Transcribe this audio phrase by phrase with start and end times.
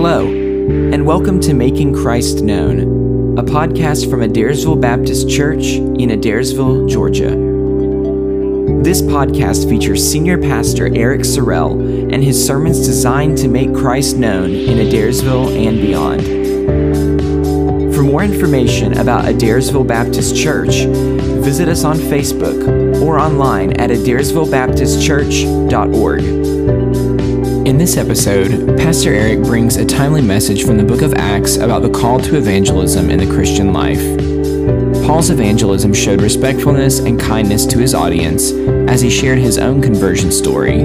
[0.00, 6.88] Hello, and welcome to Making Christ Known, a podcast from Adairsville Baptist Church in Adairsville,
[6.88, 7.30] Georgia.
[8.84, 11.72] This podcast features Senior Pastor Eric Sorrell
[12.12, 16.22] and his sermons designed to make Christ known in Adairsville and beyond.
[17.92, 20.84] For more information about Adairsville Baptist Church,
[21.42, 26.77] visit us on Facebook or online at adairsvillebaptistchurch.org.
[27.68, 31.82] In this episode, Pastor Eric brings a timely message from the book of Acts about
[31.82, 34.00] the call to evangelism in the Christian life.
[35.06, 38.52] Paul's evangelism showed respectfulness and kindness to his audience
[38.90, 40.84] as he shared his own conversion story.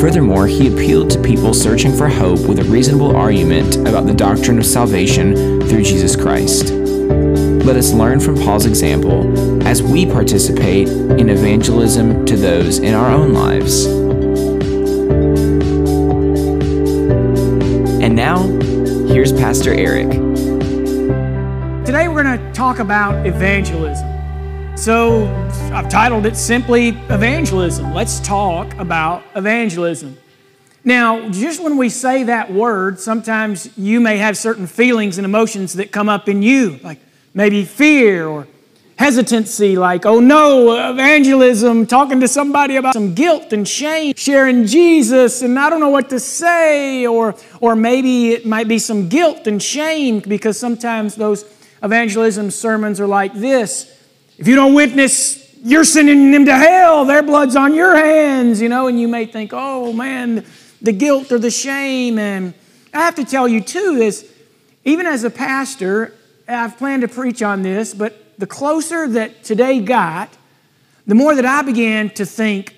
[0.00, 4.58] Furthermore, he appealed to people searching for hope with a reasonable argument about the doctrine
[4.58, 6.72] of salvation through Jesus Christ.
[6.72, 13.12] Let us learn from Paul's example as we participate in evangelism to those in our
[13.12, 13.99] own lives.
[18.00, 18.46] And now,
[19.12, 20.08] here's Pastor Eric.
[21.84, 24.08] Today we're going to talk about evangelism.
[24.74, 25.26] So
[25.70, 27.92] I've titled it simply Evangelism.
[27.92, 30.16] Let's talk about evangelism.
[30.82, 35.74] Now, just when we say that word, sometimes you may have certain feelings and emotions
[35.74, 37.00] that come up in you, like
[37.34, 38.48] maybe fear or
[39.00, 45.40] hesitancy, like, oh no, evangelism, talking to somebody about some guilt and shame, sharing Jesus,
[45.40, 49.46] and I don't know what to say, or, or maybe it might be some guilt
[49.46, 51.46] and shame because sometimes those
[51.82, 53.96] evangelism sermons are like this
[54.36, 58.68] if you don't witness, you're sending them to hell, their blood's on your hands, you
[58.68, 60.44] know, and you may think, oh man,
[60.82, 62.18] the guilt or the shame.
[62.18, 62.52] And
[62.92, 64.30] I have to tell you, too, is
[64.84, 66.14] even as a pastor,
[66.46, 70.30] I've planned to preach on this, but the closer that today got,
[71.06, 72.74] the more that I began to think,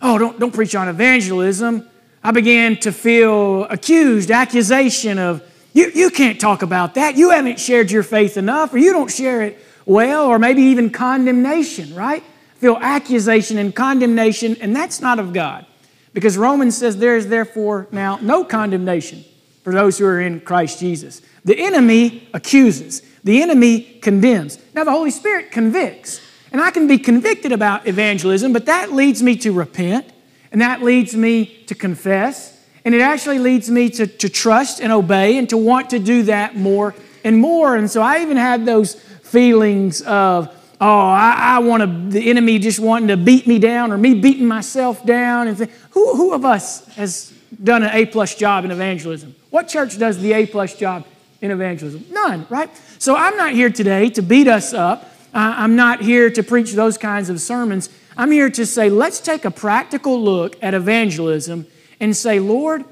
[0.00, 1.88] oh, don't, don't preach on evangelism.
[2.22, 7.16] I began to feel accused, accusation of, you, you can't talk about that.
[7.16, 10.90] You haven't shared your faith enough, or you don't share it well, or maybe even
[10.90, 12.22] condemnation, right?
[12.56, 15.66] Feel accusation and condemnation, and that's not of God.
[16.12, 19.24] Because Romans says there is therefore now no condemnation
[19.70, 21.22] for those who are in Christ Jesus.
[21.44, 23.02] The enemy accuses.
[23.22, 24.58] The enemy condemns.
[24.74, 26.20] Now, the Holy Spirit convicts.
[26.50, 30.12] And I can be convicted about evangelism, but that leads me to repent,
[30.50, 34.92] and that leads me to confess, and it actually leads me to, to trust and
[34.92, 36.92] obey and to want to do that more
[37.22, 37.76] and more.
[37.76, 40.48] And so I even had those feelings of,
[40.80, 44.14] oh, I, I want to, the enemy just wanting to beat me down or me
[44.14, 45.46] beating myself down.
[45.46, 47.32] And th- who, who of us has
[47.62, 49.36] done an A plus job in evangelism?
[49.50, 51.06] What church does the A plus job
[51.40, 52.04] in evangelism?
[52.10, 52.70] None, right?
[52.98, 55.12] So I'm not here today to beat us up.
[55.32, 57.88] I'm not here to preach those kinds of sermons.
[58.16, 61.66] I'm here to say, let's take a practical look at evangelism
[62.00, 62.84] and say, Lord,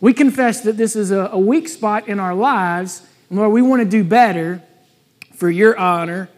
[0.00, 3.02] we confess that this is a, weak spot in our lives.
[3.30, 4.62] And Lord, we want to do better
[5.34, 6.28] for your honor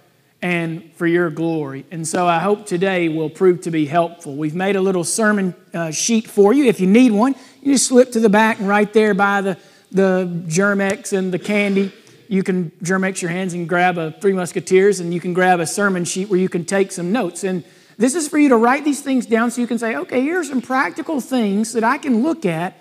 [0.43, 1.85] and for your glory.
[1.91, 4.37] And so I hope today will prove to be helpful.
[4.37, 6.65] We've made a little sermon uh, sheet for you.
[6.65, 9.59] If you need one, you just slip to the back and right there by the,
[9.93, 11.93] the Germ-X and the candy
[12.31, 15.67] you can Germ-X your hands and grab a Three Musketeers and you can grab a
[15.67, 17.43] sermon sheet where you can take some notes.
[17.43, 17.65] And
[17.99, 20.49] this is for you to write these things down so you can say, okay, here's
[20.49, 22.77] some practical things that I can look at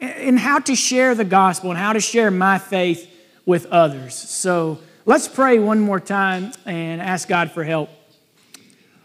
[0.00, 3.06] in how to share the gospel and how to share my faith
[3.44, 4.14] with others.
[4.14, 7.90] So let's pray one more time and ask God for help.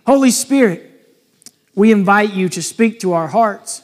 [0.07, 0.89] Holy Spirit,
[1.75, 3.83] we invite you to speak to our hearts.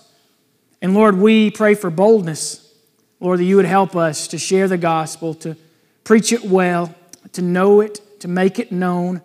[0.85, 2.72] And Lord, we pray for boldness.
[3.19, 5.57] Lord, that you would help us to share the gospel, to
[6.03, 6.94] preach it well,
[7.31, 9.23] to know it, to make it known.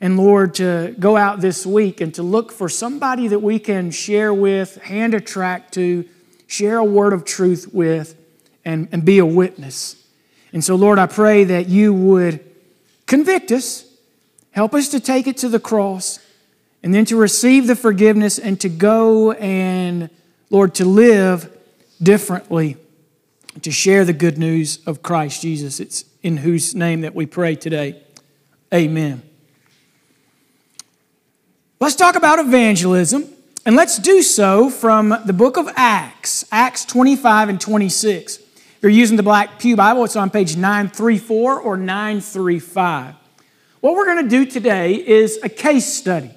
[0.00, 3.92] And Lord, to go out this week and to look for somebody that we can
[3.92, 6.08] share with, hand a to,
[6.48, 8.16] share a word of truth with,
[8.64, 9.94] and, and be a witness.
[10.52, 12.44] And so, Lord, I pray that you would
[13.06, 13.86] convict us,
[14.50, 16.18] help us to take it to the cross,
[16.82, 20.10] and then to receive the forgiveness and to go and,
[20.50, 21.56] Lord, to live
[22.02, 22.76] differently
[23.62, 25.78] to share the good news of Christ Jesus.
[25.78, 28.02] It's in whose name that we pray today.
[28.74, 29.22] Amen.
[31.78, 33.26] Let's talk about evangelism,
[33.64, 38.36] and let's do so from the book of Acts, Acts 25 and 26.
[38.36, 43.14] If you're using the Black Pew Bible, it's on page 934 or 935.
[43.80, 46.32] What we're going to do today is a case study.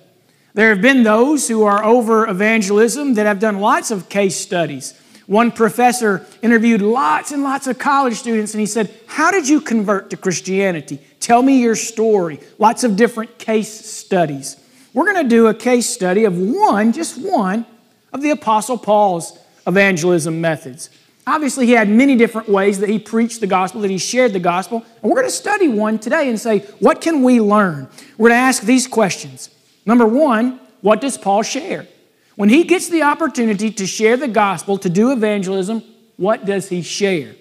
[0.53, 4.99] There have been those who are over evangelism that have done lots of case studies.
[5.25, 9.61] One professor interviewed lots and lots of college students and he said, How did you
[9.61, 10.99] convert to Christianity?
[11.19, 12.39] Tell me your story.
[12.59, 14.57] Lots of different case studies.
[14.93, 17.65] We're going to do a case study of one, just one,
[18.11, 20.89] of the Apostle Paul's evangelism methods.
[21.25, 24.39] Obviously, he had many different ways that he preached the gospel, that he shared the
[24.39, 24.85] gospel.
[25.01, 27.87] And we're going to study one today and say, what can we learn?
[28.17, 29.49] We're going to ask these questions.
[29.85, 31.87] Number one, what does Paul share?
[32.35, 35.83] When he gets the opportunity to share the gospel, to do evangelism,
[36.17, 37.35] what does he share?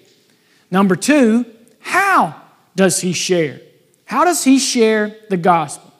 [0.69, 1.45] Number two,
[1.79, 2.41] how
[2.75, 3.59] does he share?
[4.05, 5.91] How does he share the gospel?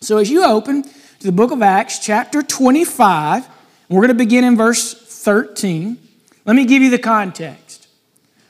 [0.00, 3.48] So as you open to the book of Acts, chapter 25,
[3.88, 5.98] we're going to begin in verse 13.
[6.44, 7.88] Let me give you the context.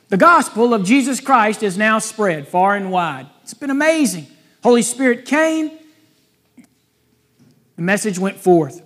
[0.09, 3.27] The gospel of Jesus Christ is now spread far and wide.
[3.43, 4.27] It's been amazing.
[4.63, 5.71] Holy Spirit came,
[7.75, 8.81] the message went forth.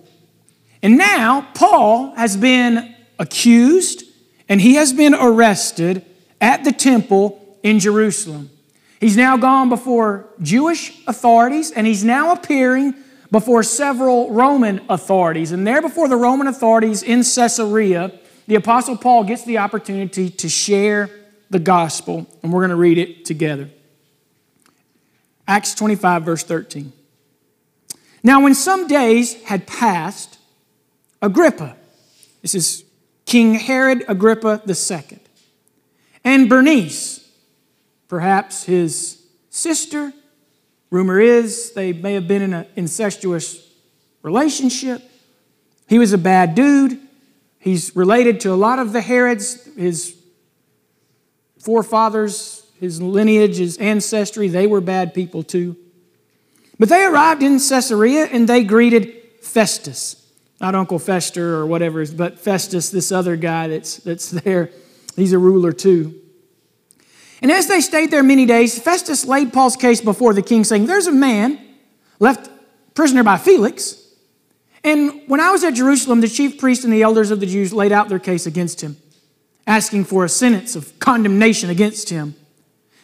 [0.82, 4.04] And now Paul has been accused
[4.48, 6.04] and he has been arrested
[6.40, 8.50] at the temple in Jerusalem.
[8.98, 12.94] He's now gone before Jewish authorities and he's now appearing
[13.30, 15.52] before several Roman authorities.
[15.52, 20.48] And there, before the Roman authorities in Caesarea, the Apostle Paul gets the opportunity to
[20.48, 21.10] share
[21.50, 23.70] the gospel, and we're going to read it together.
[25.46, 26.92] Acts 25, verse 13.
[28.22, 30.38] Now, when some days had passed,
[31.22, 31.76] Agrippa,
[32.42, 32.84] this is
[33.24, 35.18] King Herod Agrippa II,
[36.24, 37.26] and Bernice,
[38.08, 40.12] perhaps his sister,
[40.90, 43.66] rumor is they may have been in an incestuous
[44.22, 45.02] relationship.
[45.88, 47.00] He was a bad dude.
[47.58, 50.16] He's related to a lot of the Herods, his
[51.58, 55.76] forefathers, his lineage, his ancestry, they were bad people too.
[56.80, 60.16] But they arrived in Caesarea and they greeted Festus.
[60.60, 64.70] Not Uncle Fester or whatever, but Festus, this other guy that's, that's there.
[65.14, 66.20] He's a ruler too.
[67.40, 70.86] And as they stayed there many days, Festus laid Paul's case before the king, saying,
[70.86, 71.60] There's a man
[72.18, 72.50] left
[72.94, 74.00] prisoner by Felix
[74.82, 77.72] and when I was at Jerusalem, the chief priests and the elders of the Jews
[77.72, 78.96] laid out their case against him,
[79.66, 82.34] asking for a sentence of condemnation against him.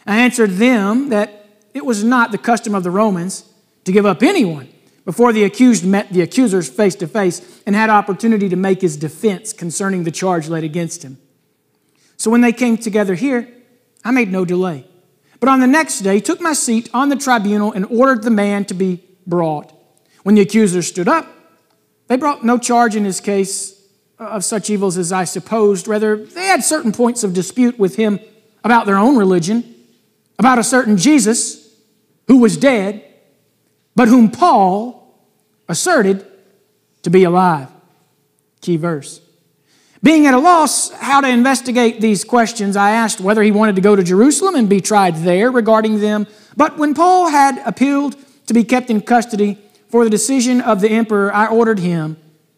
[0.07, 3.45] I answered them that it was not the custom of the Romans
[3.87, 4.69] to give up anyone
[5.05, 8.97] before the accused met the accusers face to face and had opportunity to make his
[8.97, 11.17] defense concerning the charge laid against him.
[12.17, 13.49] So when they came together here,
[14.05, 14.87] I made no delay.
[15.39, 18.65] But on the next day, took my seat on the tribunal and ordered the man
[18.67, 19.73] to be brought.
[20.25, 21.29] When the accusers stood up,
[22.09, 23.81] they brought no charge in his case
[24.19, 25.87] of such evils as I supposed.
[25.87, 28.19] Rather, they had certain points of dispute with him
[28.65, 29.75] about their own religion,
[30.39, 31.73] about a certain Jesus
[32.27, 33.06] who was dead,
[33.97, 35.21] but whom Paul
[35.69, 36.25] asserted
[37.03, 37.69] to be alive.
[38.61, 39.21] Key verse.
[40.03, 43.83] Being at a loss how to investigate these questions, I asked whether he wanted to
[43.83, 46.29] go to Jerusalem and be tried there regarding them.
[46.57, 48.15] But when Paul had appealed
[48.47, 49.59] to be kept in custody,
[49.89, 52.17] for the decision of the emperor, I ordered him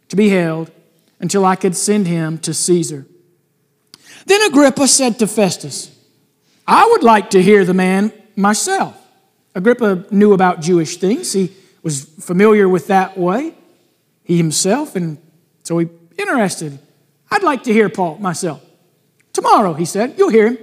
[0.08, 0.70] to be held
[1.20, 3.06] until I could send him to Caesar.
[4.26, 5.94] Then Agrippa said to Festus,
[6.66, 8.96] I would like to hear the man myself.
[9.54, 11.32] Agrippa knew about Jewish things.
[11.32, 11.52] He
[11.82, 13.54] was familiar with that way,
[14.24, 15.18] he himself, and
[15.64, 16.78] so he interested.
[17.30, 18.62] I'd like to hear Paul myself.
[19.32, 20.58] Tomorrow, he said, you'll hear him.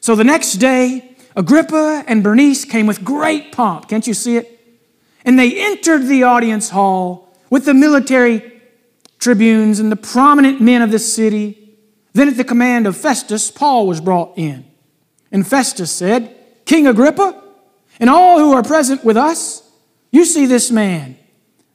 [0.00, 3.88] So the next day, Agrippa and Bernice came with great pomp.
[3.88, 4.60] Can't you see it?
[5.24, 8.60] And they entered the audience hall with the military
[9.18, 11.76] tribunes and the prominent men of the city.
[12.12, 14.64] Then, at the command of Festus, Paul was brought in.
[15.30, 17.42] And Festus said, King Agrippa,
[18.02, 19.62] and all who are present with us,
[20.10, 21.16] you see this man,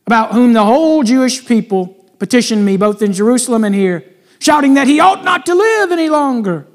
[0.05, 1.87] about whom the whole Jewish people
[2.19, 4.03] petitioned me, both in Jerusalem and here,
[4.37, 6.67] shouting that he ought not to live any longer.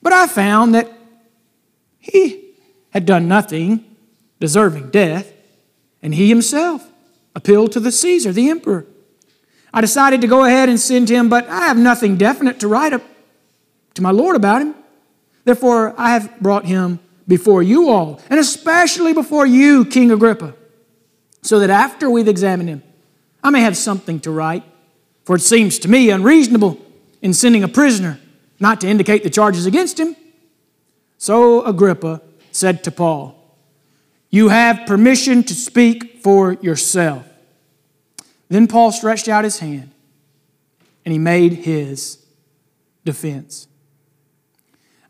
[0.00, 0.90] But I found that
[1.98, 2.54] he
[2.88, 3.84] had done nothing
[4.40, 5.30] deserving death
[6.00, 6.90] and he himself
[7.34, 8.86] appealed to the Caesar, the emperor.
[9.74, 12.94] I decided to go ahead and send him, but I have nothing definite to write
[12.94, 13.02] up
[13.92, 14.74] to my Lord about him.
[15.44, 16.98] Therefore, I have brought him
[17.28, 20.54] before you all, and especially before you, King Agrippa,
[21.42, 22.82] so that after we've examined him,
[23.42, 24.64] I may have something to write.
[25.24, 26.78] For it seems to me unreasonable
[27.20, 28.20] in sending a prisoner
[28.60, 30.14] not to indicate the charges against him.
[31.18, 33.34] So Agrippa said to Paul,
[34.30, 37.26] you have permission to speak for yourself.
[38.48, 39.90] Then Paul stretched out his hand
[41.04, 42.24] and he made his
[43.04, 43.66] defense.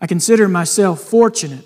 [0.00, 1.64] I consider myself fortunate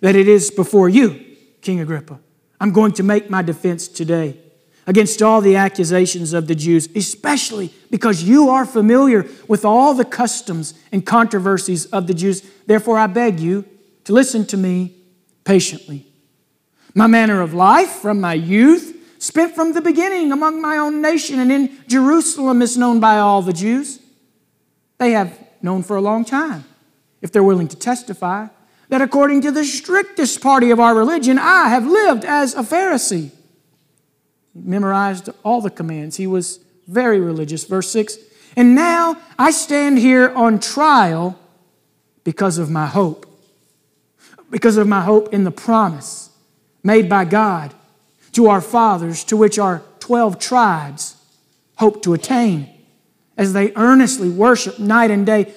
[0.00, 1.24] that it is before you,
[1.60, 2.18] King Agrippa.
[2.60, 4.38] I'm going to make my defense today
[4.86, 10.04] against all the accusations of the Jews, especially because you are familiar with all the
[10.04, 12.42] customs and controversies of the Jews.
[12.66, 13.64] Therefore, I beg you
[14.04, 14.96] to listen to me
[15.44, 16.06] patiently.
[16.94, 21.38] My manner of life from my youth, spent from the beginning among my own nation
[21.38, 24.00] and in Jerusalem, is known by all the Jews.
[24.98, 26.64] They have known for a long time,
[27.22, 28.48] if they're willing to testify,
[28.90, 33.30] that according to the strictest party of our religion, I have lived as a Pharisee.
[34.52, 36.16] He memorized all the commands.
[36.16, 37.64] He was very religious.
[37.64, 38.18] Verse 6
[38.56, 41.38] And now I stand here on trial
[42.24, 43.26] because of my hope,
[44.50, 46.30] because of my hope in the promise
[46.82, 47.72] made by God
[48.32, 51.14] to our fathers, to which our 12 tribes
[51.76, 52.68] hope to attain
[53.36, 55.54] as they earnestly worship night and day.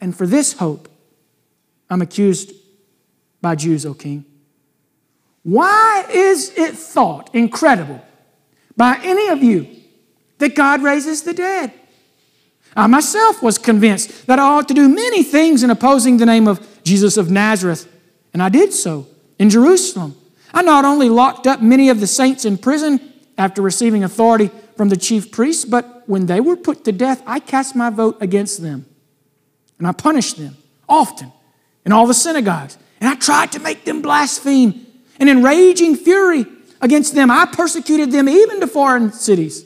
[0.00, 0.88] And for this hope,
[1.90, 2.52] I'm accused
[3.42, 4.24] by Jews, O king.
[5.42, 8.00] Why is it thought incredible
[8.76, 9.66] by any of you
[10.38, 11.72] that God raises the dead?
[12.74, 16.48] I myself was convinced that I ought to do many things in opposing the name
[16.48, 17.86] of Jesus of Nazareth,
[18.32, 19.06] and I did so
[19.38, 20.16] in Jerusalem.
[20.54, 24.88] I not only locked up many of the saints in prison after receiving authority from
[24.88, 28.62] the chief priests, but when they were put to death, I cast my vote against
[28.62, 28.86] them.
[29.78, 30.56] And I punished them
[30.88, 31.32] often
[31.84, 32.78] in all the synagogues.
[33.02, 34.86] And I tried to make them blaspheme.
[35.18, 36.46] And in raging fury
[36.80, 39.64] against them, I persecuted them even to foreign cities.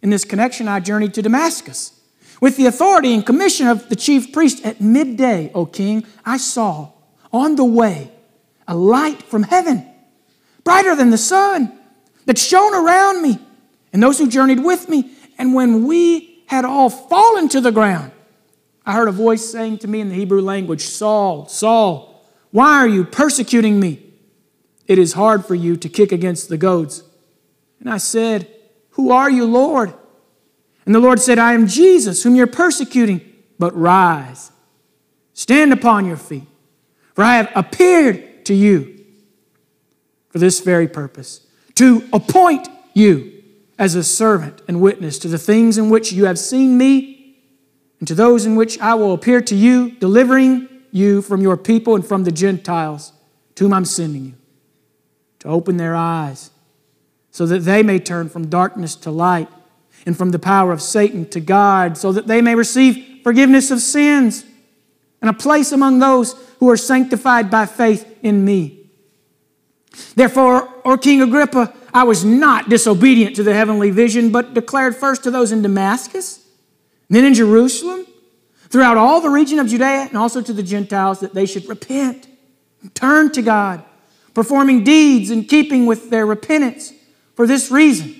[0.00, 2.00] In this connection, I journeyed to Damascus.
[2.40, 6.92] With the authority and commission of the chief priest at midday, O king, I saw
[7.32, 8.12] on the way
[8.68, 9.84] a light from heaven,
[10.62, 11.76] brighter than the sun,
[12.26, 13.40] that shone around me
[13.92, 15.10] and those who journeyed with me.
[15.36, 18.12] And when we had all fallen to the ground,
[18.86, 22.09] I heard a voice saying to me in the Hebrew language, Saul, Saul,
[22.50, 24.02] why are you persecuting me?
[24.86, 27.04] It is hard for you to kick against the goads.
[27.78, 28.48] And I said,
[28.90, 29.94] Who are you, Lord?
[30.84, 33.20] And the Lord said, I am Jesus, whom you're persecuting,
[33.58, 34.50] but rise,
[35.34, 36.48] stand upon your feet,
[37.14, 39.04] for I have appeared to you
[40.30, 43.42] for this very purpose, to appoint you
[43.78, 47.36] as a servant and witness to the things in which you have seen me
[47.98, 51.94] and to those in which I will appear to you, delivering you from your people
[51.94, 53.12] and from the Gentiles
[53.54, 54.34] to whom I'm sending you,
[55.40, 56.50] to open their eyes
[57.30, 59.48] so that they may turn from darkness to light
[60.06, 63.80] and from the power of Satan to God, so that they may receive forgiveness of
[63.80, 64.44] sins
[65.20, 68.86] and a place among those who are sanctified by faith in me.
[70.14, 75.22] Therefore, O King Agrippa, I was not disobedient to the heavenly vision, but declared first
[75.24, 76.46] to those in Damascus,
[77.08, 78.06] then in Jerusalem,
[78.70, 82.26] throughout all the region of Judea, and also to the Gentiles, that they should repent
[82.82, 83.84] and turn to God,
[84.32, 86.92] performing deeds in keeping with their repentance.
[87.34, 88.16] For this reason,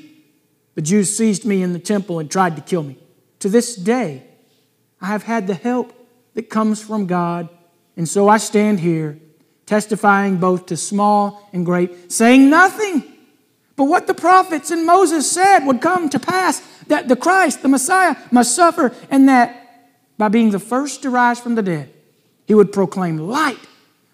[0.74, 2.98] the Jews seized me in the temple and tried to kill me.
[3.40, 4.24] To this day,
[5.00, 5.92] I have had the help
[6.34, 7.48] that comes from God,
[7.96, 9.18] and so I stand here
[9.66, 13.04] testifying both to small and great, saying nothing
[13.80, 17.68] but what the prophets and Moses said would come to pass that the Christ, the
[17.68, 19.69] Messiah, must suffer, and that
[20.20, 21.90] by being the first to rise from the dead,
[22.46, 23.58] he would proclaim light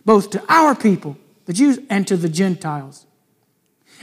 [0.04, 3.06] both to our people, the Jews, and to the Gentiles.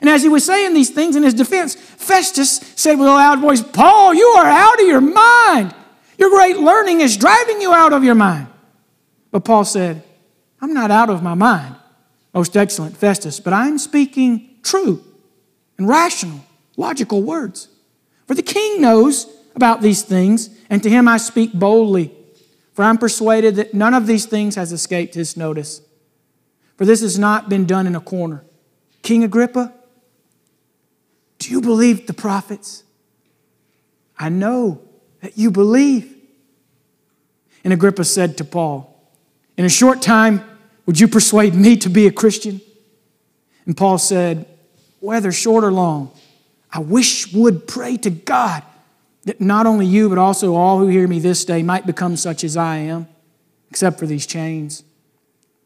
[0.02, 3.40] And as he was saying these things in his defense, Festus said with a loud
[3.40, 5.74] voice, Paul, you are out of your mind.
[6.18, 8.48] Your great learning is driving you out of your mind.
[9.32, 10.04] But Paul said,
[10.60, 11.74] I'm not out of my mind,
[12.34, 15.02] most excellent Festus, but I'm speaking true
[15.78, 16.44] and rational,
[16.76, 17.70] logical words.
[18.28, 22.14] For the king knows about these things, and to him I speak boldly.
[22.74, 25.82] For I'm persuaded that none of these things has escaped his notice.
[26.78, 28.44] For this has not been done in a corner.
[29.04, 29.74] King Agrippa,
[31.38, 32.84] do you believe the prophets?
[34.18, 34.82] I know
[35.22, 36.16] that you believe.
[37.64, 39.12] And Agrippa said to Paul,
[39.56, 40.44] In a short time,
[40.86, 42.60] would you persuade me to be a Christian?
[43.66, 44.48] And Paul said,
[45.04, 46.12] whether short or long,
[46.72, 48.64] I wish would pray to God
[49.26, 52.44] that not only you, but also all who hear me this day might become such
[52.44, 53.08] as I am,
[53.70, 54.84] except for these chains.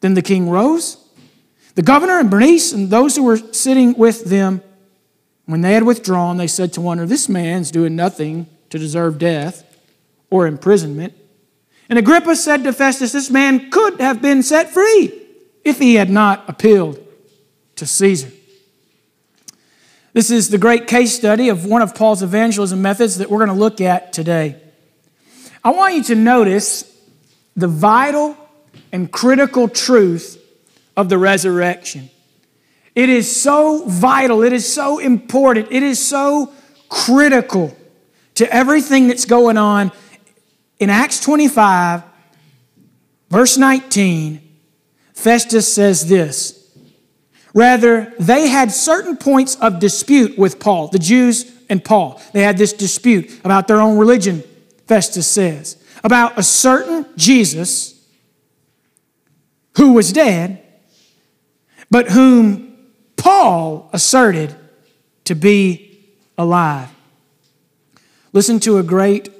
[0.00, 0.96] Then the king rose.
[1.74, 4.62] The governor and Bernice and those who were sitting with them,
[5.46, 9.18] when they had withdrawn, they said to one another, This man's doing nothing to deserve
[9.18, 9.64] death
[10.30, 11.14] or imprisonment.
[11.88, 15.22] And Agrippa said to Festus, This man could have been set free
[15.64, 16.98] if he had not appealed
[17.76, 18.30] to Caesar.
[20.12, 23.50] This is the great case study of one of Paul's evangelism methods that we're going
[23.50, 24.56] to look at today.
[25.62, 26.84] I want you to notice
[27.54, 28.36] the vital
[28.90, 30.42] and critical truth
[30.96, 32.10] of the resurrection.
[32.94, 36.52] It is so vital, it is so important, it is so
[36.88, 37.76] critical
[38.36, 39.92] to everything that's going on.
[40.80, 42.02] In Acts 25,
[43.30, 44.40] verse 19,
[45.12, 46.57] Festus says this
[47.58, 52.22] Rather, they had certain points of dispute with Paul, the Jews and Paul.
[52.32, 54.44] They had this dispute about their own religion.
[54.86, 58.00] Festus says, about a certain Jesus
[59.76, 60.62] who was dead,
[61.90, 62.76] but whom
[63.16, 64.54] Paul asserted
[65.24, 65.98] to be
[66.38, 66.90] alive.
[68.32, 69.30] Listen to a great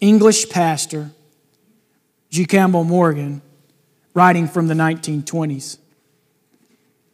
[0.00, 1.10] English pastor,
[2.30, 2.46] G.
[2.46, 3.42] Campbell Morgan,
[4.14, 5.76] writing from the 1920s.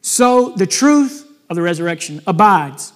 [0.07, 2.93] So the truth of the resurrection abides.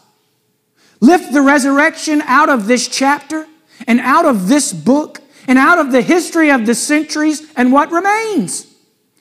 [1.01, 3.47] Lift the resurrection out of this chapter
[3.87, 7.91] and out of this book and out of the history of the centuries, and what
[7.91, 8.67] remains?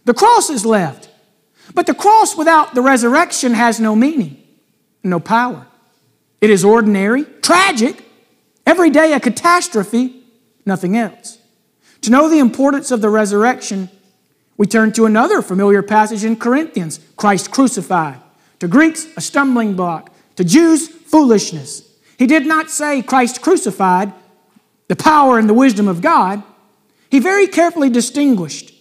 [0.03, 1.09] The cross is left.
[1.73, 4.43] But the cross without the resurrection has no meaning,
[5.01, 5.65] no power.
[6.41, 8.03] It is ordinary, tragic,
[8.65, 10.23] every day a catastrophe,
[10.65, 11.37] nothing else.
[12.01, 13.89] To know the importance of the resurrection,
[14.57, 18.19] we turn to another familiar passage in Corinthians Christ crucified.
[18.59, 20.11] To Greeks, a stumbling block.
[20.35, 21.83] To Jews, foolishness.
[22.17, 24.11] He did not say Christ crucified,
[24.87, 26.41] the power and the wisdom of God.
[27.09, 28.73] He very carefully distinguished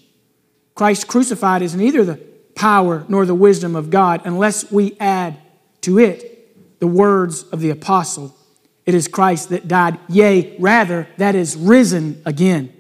[0.77, 2.21] Christ crucified is neither the
[2.55, 5.39] power nor the wisdom of God unless we add
[5.81, 8.37] to it the words of the apostle.
[8.85, 12.73] It is Christ that died, yea, rather, that is risen again.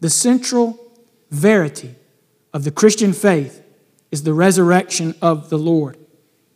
[0.00, 0.78] The central
[1.30, 1.94] verity
[2.52, 3.62] of the Christian faith
[4.10, 5.96] is the resurrection of the Lord.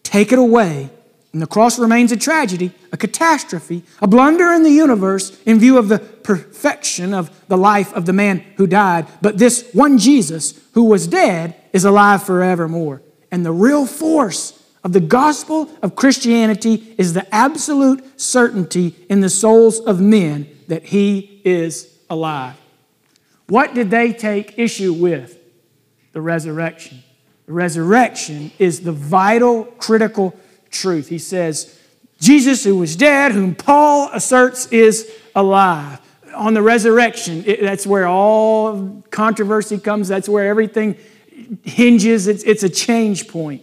[0.03, 0.91] Take it away,
[1.33, 5.79] and the cross remains a tragedy, a catastrophe, a blunder in the universe in view
[5.79, 9.07] of the perfection of the life of the man who died.
[9.21, 13.03] But this one Jesus who was dead is alive forevermore.
[13.31, 19.31] And the real force of the gospel of Christianity is the absolute certainty in the
[19.31, 22.57] souls of men that he is alive.
[23.47, 25.39] What did they take issue with?
[26.13, 27.03] The resurrection.
[27.47, 30.35] The resurrection is the vital, critical
[30.71, 31.09] truth.
[31.09, 31.79] He says,
[32.21, 36.01] Jesus, who was dead, whom Paul asserts is alive.
[36.35, 40.97] On the resurrection, it, that's where all controversy comes, that's where everything
[41.63, 42.27] hinges.
[42.27, 43.63] It's, it's a change point.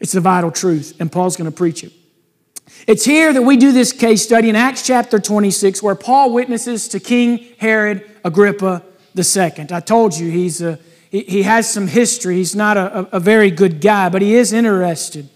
[0.00, 1.92] It's the vital truth, and Paul's going to preach it.
[2.86, 6.88] It's here that we do this case study in Acts chapter 26, where Paul witnesses
[6.88, 8.82] to King Herod Agrippa
[9.18, 9.66] II.
[9.70, 10.78] I told you he's a,
[11.10, 12.36] he, he has some history.
[12.36, 15.28] He's not a, a very good guy, but he is interested.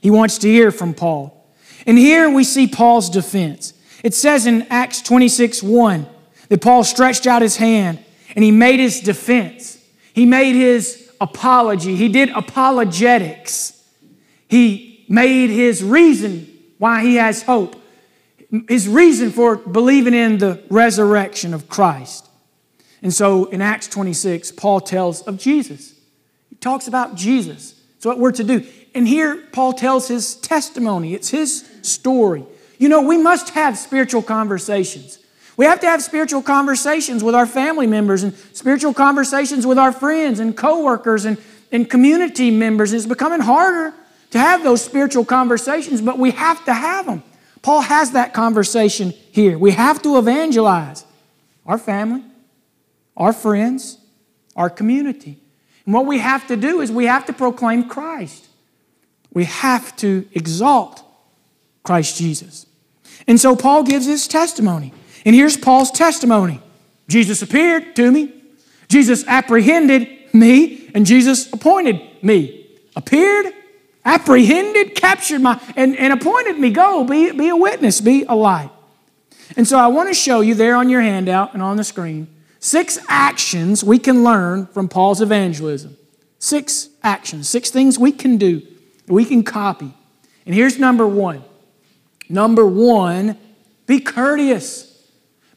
[0.00, 1.46] He wants to hear from Paul.
[1.86, 3.72] And here we see Paul's defense.
[4.02, 6.06] It says in Acts 26 1
[6.48, 9.82] that Paul stretched out his hand and he made his defense.
[10.12, 11.96] He made his apology.
[11.96, 13.82] He did apologetics.
[14.48, 17.76] He made his reason why he has hope,
[18.68, 22.28] his reason for believing in the resurrection of Christ.
[23.04, 25.94] And so in Acts 26, Paul tells of Jesus.
[26.48, 27.80] He talks about Jesus.
[27.96, 28.66] It's what we're to do.
[28.94, 32.44] And here, Paul tells his testimony, it's his story.
[32.78, 35.18] You know, we must have spiritual conversations.
[35.56, 39.92] We have to have spiritual conversations with our family members and spiritual conversations with our
[39.92, 41.36] friends and coworkers and,
[41.70, 42.94] and community members.
[42.94, 43.94] It's becoming harder
[44.30, 47.22] to have those spiritual conversations, but we have to have them.
[47.60, 49.58] Paul has that conversation here.
[49.58, 51.04] We have to evangelize
[51.66, 52.22] our family,
[53.16, 53.98] our friends,
[54.56, 55.38] our community.
[55.84, 58.46] And what we have to do is we have to proclaim Christ.
[59.32, 61.02] We have to exalt
[61.82, 62.66] Christ Jesus.
[63.26, 64.92] And so Paul gives his testimony.
[65.24, 66.60] And here's Paul's testimony
[67.08, 68.32] Jesus appeared to me,
[68.88, 72.60] Jesus apprehended me, and Jesus appointed me.
[72.96, 73.52] Appeared,
[74.04, 76.70] apprehended, captured my, and, and appointed me.
[76.70, 78.70] Go, be, be a witness, be a light.
[79.56, 82.28] And so I want to show you there on your handout and on the screen
[82.64, 85.98] six actions we can learn from Paul's evangelism.
[86.38, 88.62] Six actions, six things we can do,
[89.06, 89.92] we can copy.
[90.46, 91.44] And here's number one.
[92.26, 93.36] Number one,
[93.86, 94.98] be courteous,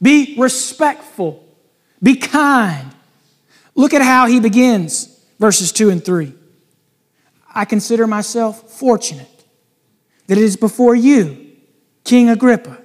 [0.02, 1.48] be respectful,
[2.04, 2.94] be kind.
[3.74, 6.34] Look at how he begins, verses 2 and 3.
[7.56, 9.46] I consider myself fortunate
[10.28, 11.54] that it is before you,
[12.04, 12.78] King Agrippa,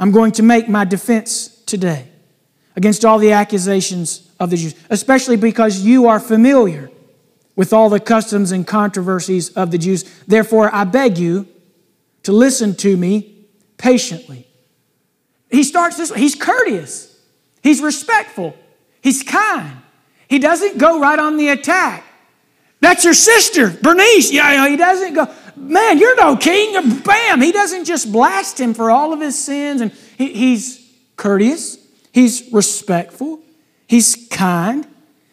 [0.00, 2.08] I'm going to make my defense today
[2.76, 6.90] against all the accusations of the Jews, especially because you are familiar
[7.56, 10.04] with all the customs and controversies of the Jews.
[10.26, 11.48] Therefore, I beg you
[12.24, 13.46] to listen to me
[13.78, 14.46] patiently.
[15.50, 16.12] He starts this.
[16.14, 17.18] He's courteous,
[17.62, 18.54] he's respectful,
[19.00, 19.78] he's kind.
[20.28, 22.04] He doesn't go right on the attack.
[22.80, 24.32] That's your sister, Bernice.
[24.32, 27.00] Yeah, he doesn't go, man, you're no king.
[27.00, 27.40] Bam.
[27.40, 29.80] He doesn't just blast him for all of his sins.
[29.80, 30.84] And he, he's
[31.16, 31.75] courteous,
[32.16, 33.42] he's respectful,
[33.86, 34.86] he's kind.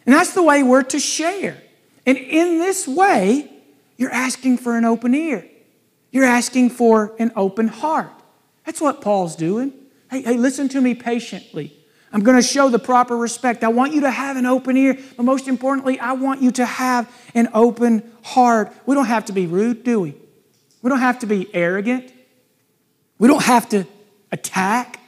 [0.04, 1.56] And that's the way we're to share.
[2.04, 3.50] And in this way,
[3.96, 5.48] you're asking for an open ear.
[6.12, 8.10] You're asking for an open heart.
[8.66, 9.72] That's what Paul's doing.
[10.10, 11.74] Hey, hey, listen to me patiently.
[12.12, 13.64] I'm going to show the proper respect.
[13.64, 16.66] I want you to have an open ear, but most importantly, I want you to
[16.66, 18.70] have an open heart.
[18.84, 20.14] We don't have to be rude, do we?
[20.82, 22.12] We don't have to be arrogant.
[23.18, 23.86] We don't have to
[24.30, 25.00] attack.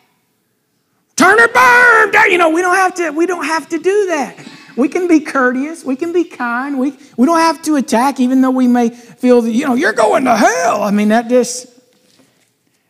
[1.27, 2.31] Turn or burn!
[2.31, 4.37] You know, we don't have to, we don't have to do that.
[4.77, 5.85] We can be courteous.
[5.85, 6.79] We can be kind.
[6.79, 9.93] We, we don't have to attack, even though we may feel that, you know, you're
[9.93, 10.85] going to hell.
[10.85, 11.67] I mean, that just,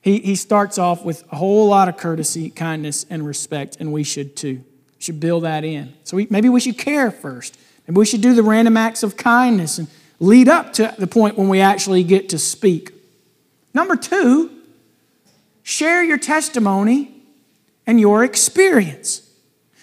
[0.03, 4.05] he, he starts off with a whole lot of courtesy, kindness, and respect, and we
[4.05, 4.63] should too.
[4.99, 5.95] Should build that in.
[6.05, 7.59] So we, maybe we should care first.
[7.87, 9.89] Maybe we should do the random acts of kindness and
[10.21, 12.93] lead up to the point when we actually get to speak.
[13.73, 14.51] Number two,
[15.63, 17.16] share your testimony
[17.87, 19.23] and your experience.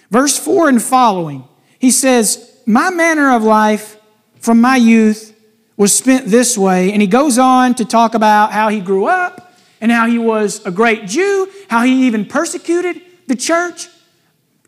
[0.10, 1.48] Verse 4 and following,
[1.80, 3.98] he says, My manner of life
[4.40, 5.34] from my youth
[5.78, 6.92] was spent this way.
[6.92, 10.66] And he goes on to talk about how he grew up and how he was
[10.66, 13.90] a great Jew, how he even persecuted the church.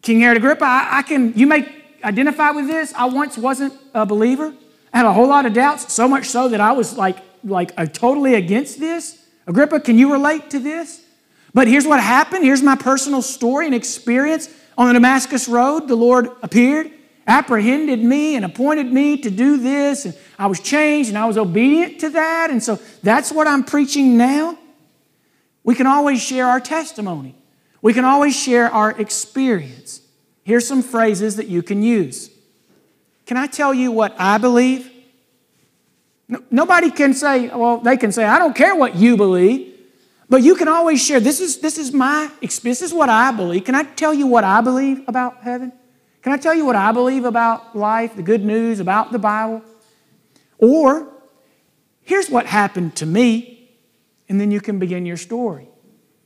[0.01, 1.67] King Herod Agrippa, I, I can, you may
[2.03, 2.93] identify with this.
[2.93, 4.53] I once wasn't a believer.
[4.93, 7.71] I had a whole lot of doubts, so much so that I was like, like
[7.77, 9.25] uh, totally against this.
[9.47, 11.04] Agrippa, can you relate to this?
[11.55, 12.43] But here's what happened.
[12.43, 14.49] Here's my personal story and experience.
[14.77, 16.91] On the Damascus Road, the Lord appeared,
[17.25, 20.03] apprehended me, and appointed me to do this.
[20.03, 22.49] And I was changed and I was obedient to that.
[22.49, 24.59] And so that's what I'm preaching now.
[25.63, 27.35] We can always share our testimony.
[27.81, 30.01] We can always share our experience.
[30.43, 32.31] Here's some phrases that you can use.
[33.25, 34.91] Can I tell you what I believe?
[36.27, 39.74] No, nobody can say, well, they can say, I don't care what you believe,
[40.29, 41.19] but you can always share.
[41.19, 42.79] This is, this is my experience.
[42.79, 43.63] This is what I believe.
[43.65, 45.71] Can I tell you what I believe about heaven?
[46.21, 49.61] Can I tell you what I believe about life, the good news, about the Bible?
[50.57, 51.07] Or,
[52.01, 53.55] here's what happened to me
[54.27, 55.67] and then you can begin your story.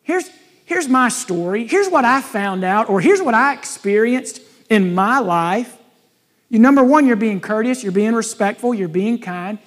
[0.03, 0.29] Here's,
[0.65, 1.67] here's my story.
[1.67, 5.77] Here's what I found out, or here's what I experienced in my life.
[6.49, 9.59] You, number one, you're being courteous, you're being respectful, you're being kind.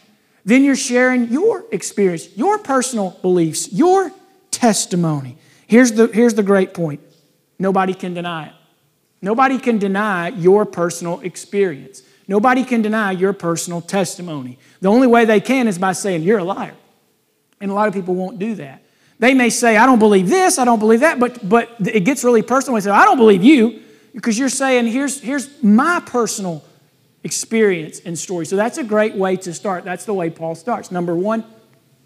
[0.44, 4.10] Then you're sharing your experience, your personal beliefs, your
[4.62, 5.36] testimony.
[5.66, 7.00] Here's the, here's the great point
[7.58, 8.52] nobody can deny it.
[9.20, 12.02] Nobody can deny your personal experience.
[12.28, 14.58] Nobody can deny your personal testimony.
[14.80, 16.74] The only way they can is by saying, You're a liar.
[17.60, 18.82] And a lot of people won't do that.
[19.18, 22.22] They may say, I don't believe this, I don't believe that, but, but it gets
[22.22, 22.74] really personal.
[22.74, 23.82] When they say, I don't believe you,
[24.14, 26.64] because you're saying, here's, here's my personal
[27.24, 28.46] experience and story.
[28.46, 29.84] So that's a great way to start.
[29.84, 30.90] That's the way Paul starts.
[30.90, 31.44] Number one,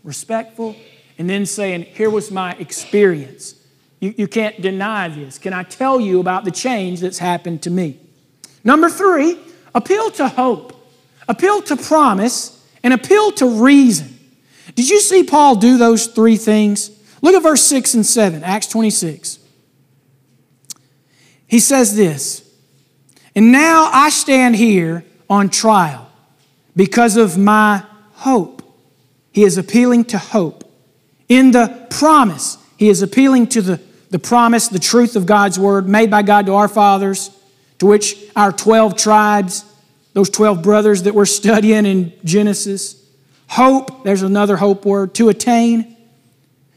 [0.04, 0.76] respectful,
[1.18, 3.54] and then saying, Here was my experience.
[4.00, 5.38] You, you can't deny this.
[5.38, 7.98] Can I tell you about the change that's happened to me?
[8.62, 9.38] Number three,
[9.74, 10.74] appeal to hope,
[11.28, 14.18] appeal to promise, and appeal to reason.
[14.74, 16.90] Did you see Paul do those three things?
[17.22, 19.38] Look at verse 6 and 7, Acts 26.
[21.46, 22.48] He says this
[23.34, 26.10] And now I stand here on trial
[26.74, 28.62] because of my hope.
[29.32, 30.65] He is appealing to hope.
[31.28, 35.88] In the promise, he is appealing to the, the promise, the truth of God's word
[35.88, 37.30] made by God to our fathers,
[37.78, 39.64] to which our 12 tribes,
[40.12, 43.02] those 12 brothers that we're studying in Genesis,
[43.48, 45.96] Hope, there's another hope word, to attain,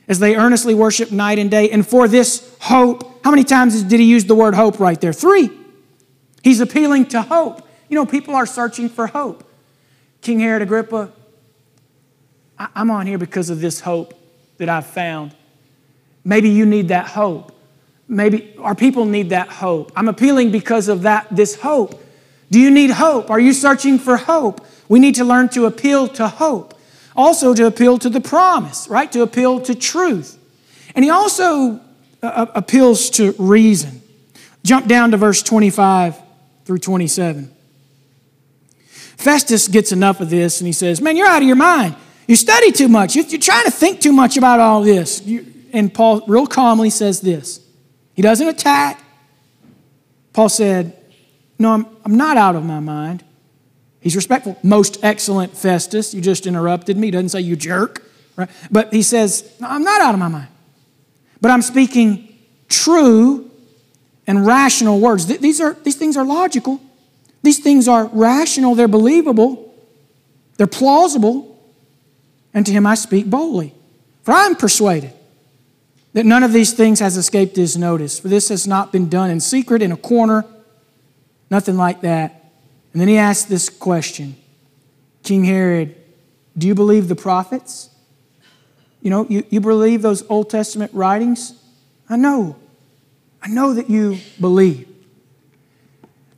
[0.07, 1.69] as they earnestly worship night and day.
[1.69, 5.13] And for this hope, how many times did he use the word hope right there?
[5.13, 5.49] Three.
[6.43, 7.67] He's appealing to hope.
[7.89, 9.43] You know, people are searching for hope.
[10.21, 11.11] King Herod Agrippa,
[12.57, 14.13] I'm on here because of this hope
[14.59, 15.33] that I've found.
[16.23, 17.55] Maybe you need that hope.
[18.07, 19.91] Maybe our people need that hope.
[19.95, 22.03] I'm appealing because of that this hope.
[22.51, 23.29] Do you need hope?
[23.29, 24.65] Are you searching for hope?
[24.87, 26.79] We need to learn to appeal to hope,
[27.15, 29.11] also to appeal to the promise, right?
[29.11, 30.37] To appeal to truth.
[30.95, 31.79] And he also
[32.21, 34.01] uh, uh, appeals to reason.
[34.63, 36.17] Jump down to verse 25
[36.65, 37.53] through 27.
[39.17, 41.95] Festus gets enough of this and he says, Man, you're out of your mind.
[42.29, 43.15] You study too much.
[43.15, 45.27] You're trying to think too much about all this.
[45.73, 47.59] And Paul, real calmly, says this.
[48.13, 49.03] He doesn't attack.
[50.31, 50.95] Paul said,
[51.57, 53.23] No, I'm, I'm not out of my mind.
[53.99, 54.59] He's respectful.
[54.61, 56.13] Most excellent Festus.
[56.13, 57.07] You just interrupted me.
[57.07, 58.03] He doesn't say you jerk.
[58.35, 58.49] Right?
[58.69, 60.49] But he says, no, I'm not out of my mind.
[61.41, 62.37] But I'm speaking
[62.67, 63.49] true
[64.27, 65.25] and rational words.
[65.25, 66.79] These, are, these things are logical.
[67.41, 68.75] These things are rational.
[68.75, 69.73] They're believable.
[70.57, 71.48] They're plausible.
[72.59, 73.73] And to him I speak boldly.
[74.23, 75.13] For I am persuaded
[76.11, 78.19] that none of these things has escaped his notice.
[78.19, 80.43] For this has not been done in secret, in a corner,
[81.49, 82.51] nothing like that.
[82.91, 84.35] And then he asked this question
[85.23, 85.95] King Herod,
[86.57, 87.91] do you believe the prophets?
[89.01, 91.53] You know, you, you believe those Old Testament writings?
[92.09, 92.57] I know.
[93.41, 94.85] I know that you believe.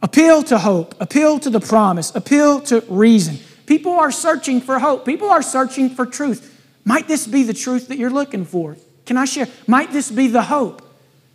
[0.03, 3.39] Appeal to hope, appeal to the promise, appeal to reason.
[3.71, 6.61] People are searching for hope, people are searching for truth.
[6.83, 8.75] Might this be the truth that you're looking for?
[9.05, 9.47] Can I share?
[9.65, 10.81] Might this be the hope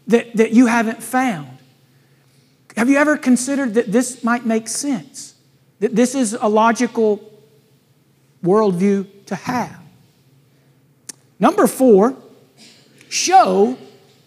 [0.09, 1.49] that, that you haven't found?
[2.77, 5.35] Have you ever considered that this might make sense?
[5.81, 7.27] That this is a logical
[8.44, 9.81] worldview to have?
[11.40, 12.18] Number four,
[13.09, 13.79] show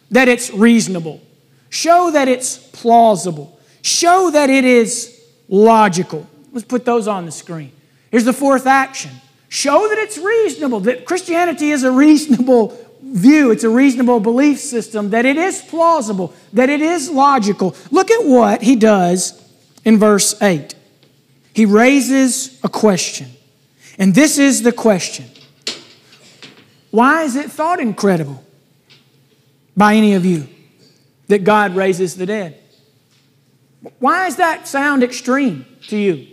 [0.10, 1.22] that it's reasonable.
[1.70, 3.60] Show that it's plausible.
[3.84, 5.16] Show that it is
[5.48, 6.28] logical.
[6.52, 7.74] Let's put those on the screen.
[8.12, 9.12] Here's the fourth action
[9.50, 15.10] show that it's reasonable, that Christianity is a reasonable view, it's a reasonable belief system,
[15.10, 17.76] that it is plausible, that it is logical.
[17.92, 19.42] Look at what he does
[19.84, 20.76] in verse 8.
[21.54, 23.28] He raises a question.
[23.98, 25.26] And this is the question
[26.92, 28.44] Why is it thought incredible
[29.76, 30.48] by any of you
[31.28, 32.58] that God raises the dead?
[34.00, 36.28] Why does that sound extreme to you?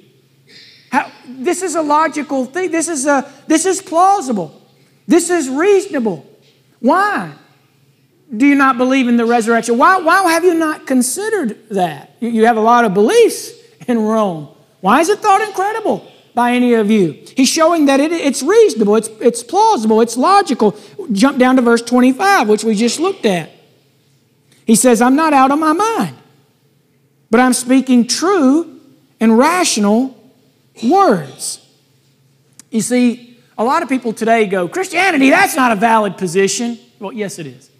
[0.90, 2.70] How, this is a logical thing.
[2.70, 4.62] This is, a, this is plausible.
[5.06, 6.26] This is reasonable.
[6.80, 7.32] Why
[8.34, 9.78] do you not believe in the resurrection?
[9.78, 12.16] Why, why have you not considered that?
[12.20, 13.52] You, you have a lot of beliefs
[13.86, 14.48] in Rome.
[14.80, 17.12] Why is it thought incredible by any of you?
[17.36, 20.76] He's showing that it, it's reasonable, it's, it's plausible, it's logical.
[21.12, 23.50] Jump down to verse 25, which we just looked at.
[24.66, 26.16] He says, I'm not out of my mind,
[27.30, 28.80] but I'm speaking true
[29.20, 30.15] and rational
[30.82, 31.66] words.
[32.70, 36.78] You see, a lot of people today go, Christianity, that's not a valid position.
[36.98, 37.70] Well, yes, it is.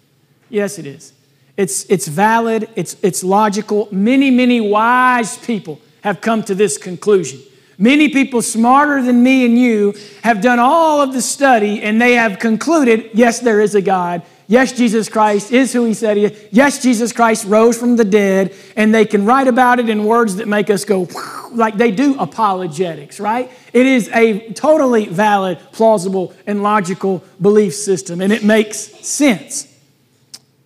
[0.49, 1.13] Yes, it is.
[1.55, 3.87] It's, it's valid, it's, it's logical.
[3.91, 7.41] Many, many wise people have come to this conclusion.
[7.79, 12.13] Many people smarter than me and you have done all of the study and they
[12.13, 14.23] have concluded yes, there is a God.
[14.49, 16.47] Yes, Jesus Christ is who he said he is.
[16.51, 18.55] Yes, Jesus Christ rose from the dead.
[18.77, 21.07] And they can write about it in words that make us go,
[21.51, 23.51] like they do apologetics, right?
[23.73, 29.67] It is a totally valid, plausible, and logical belief system, and it makes sense.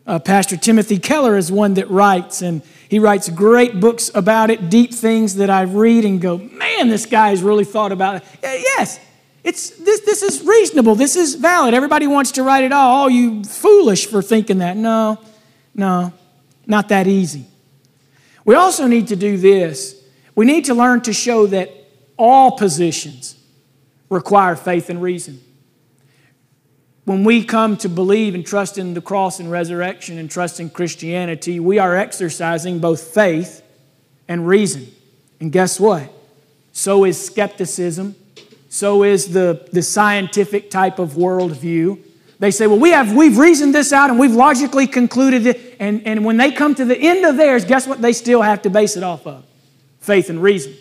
[0.06, 4.70] Uh, Pastor Timothy Keller is one that writes, and he writes great books about it,
[4.70, 8.24] deep things that I read and go, man, this guy has really thought about it.
[8.44, 9.00] Yes,
[9.44, 10.96] it's, this, this is reasonable.
[10.96, 11.74] This is valid.
[11.74, 13.06] Everybody wants to write it all.
[13.06, 14.78] Oh, you foolish for thinking that.
[14.78, 15.20] No,
[15.74, 16.14] no,
[16.68, 17.46] not that easy.
[18.46, 20.04] We also need to do this.
[20.36, 21.72] We need to learn to show that
[22.18, 23.36] all positions
[24.10, 25.42] require faith and reason.
[27.06, 30.70] When we come to believe and trust in the cross and resurrection and trust in
[30.70, 33.64] Christianity, we are exercising both faith
[34.28, 34.88] and reason.
[35.40, 36.12] And guess what?
[36.74, 38.16] So is skepticism
[38.72, 42.02] so is the, the scientific type of worldview.
[42.40, 45.76] They say, well, we have, we've reasoned this out and we've logically concluded it.
[45.82, 48.62] And, and when they come to the end of theirs, guess what they still have
[48.62, 49.44] to base it off of?
[50.00, 50.74] Faith and reason.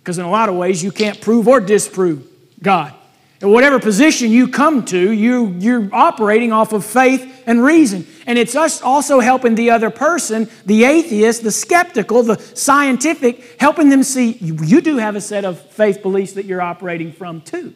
[0.00, 2.28] Because in a lot of ways, you can't prove or disprove
[2.62, 2.92] God.
[3.40, 8.06] And whatever position you come to, you, you're operating off of faith and reason.
[8.26, 13.88] And it's us also helping the other person, the atheist, the skeptical, the scientific, helping
[13.88, 17.74] them see you, do have a set of faith beliefs that you're operating from too.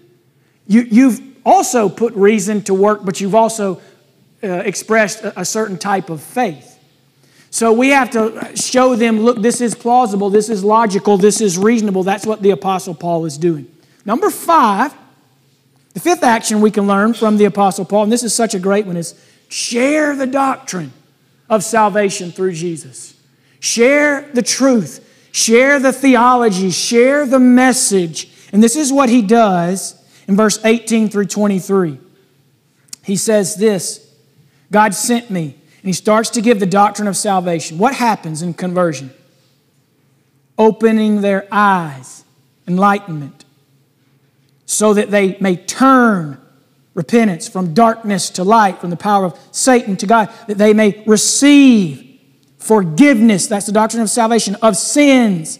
[0.66, 3.80] You, you've also put reason to work, but you've also
[4.42, 6.78] uh, expressed a, a certain type of faith.
[7.50, 11.56] So we have to show them look, this is plausible, this is logical, this is
[11.56, 12.02] reasonable.
[12.02, 13.68] That's what the Apostle Paul is doing.
[14.04, 14.92] Number five,
[15.92, 18.58] the fifth action we can learn from the Apostle Paul, and this is such a
[18.58, 19.14] great one, is
[19.48, 20.92] share the doctrine
[21.48, 23.14] of salvation through Jesus.
[23.60, 28.30] Share the truth, share the theology, share the message.
[28.52, 31.98] And this is what he does in verse 18 through 23.
[33.02, 34.14] He says this
[34.70, 37.78] God sent me, and he starts to give the doctrine of salvation.
[37.78, 39.12] What happens in conversion?
[40.56, 42.24] Opening their eyes,
[42.66, 43.44] enlightenment
[44.66, 46.40] so that they may turn
[46.94, 51.02] repentance from darkness to light, from the power of Satan to God, that they may
[51.06, 52.18] receive
[52.58, 55.58] forgiveness, that's the doctrine of salvation, of sins,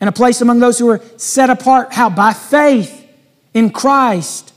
[0.00, 1.92] and a place among those who are set apart.
[1.92, 2.08] How?
[2.08, 3.06] By faith
[3.52, 4.52] in Christ.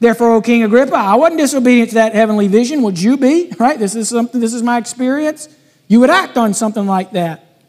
[0.00, 2.82] Therefore, O King Agrippa, I wasn't disobedient to that heavenly vision.
[2.82, 3.52] Would you be?
[3.58, 3.78] Right?
[3.78, 5.48] This is something, this is my experience.
[5.88, 7.62] You would act on something like that.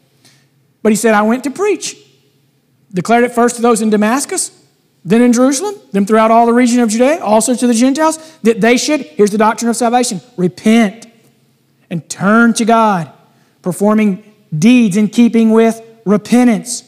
[0.82, 1.96] But he said, I went to preach.
[2.92, 4.50] Declared it first to those in Damascus,
[5.08, 8.60] then in Jerusalem, then throughout all the region of Judea, also to the Gentiles, that
[8.60, 11.06] they should, here's the doctrine of salvation, repent
[11.88, 13.10] and turn to God,
[13.62, 14.22] performing
[14.56, 16.82] deeds in keeping with repentance.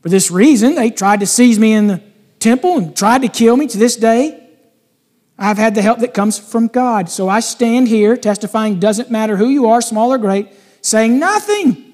[0.00, 2.02] For this reason, they tried to seize me in the
[2.40, 4.44] temple and tried to kill me to this day.
[5.38, 7.08] I've had the help that comes from God.
[7.08, 10.48] So I stand here testifying, doesn't matter who you are, small or great,
[10.80, 11.91] saying nothing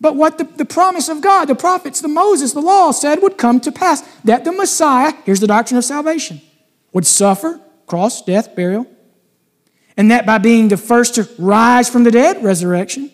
[0.00, 3.36] but what the, the promise of God, the prophets, the Moses, the law said would
[3.36, 6.40] come to pass that the Messiah, here's the doctrine of salvation,
[6.92, 8.86] would suffer, cross, death, burial,
[9.96, 13.10] and that by being the first to rise from the dead, resurrection,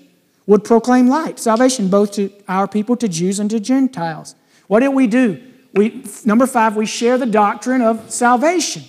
[0.46, 4.36] would proclaim light, salvation, both to our people, to Jews, and to Gentiles.
[4.68, 5.42] What did we do?
[5.74, 8.84] We, number five, we share the doctrine of salvation.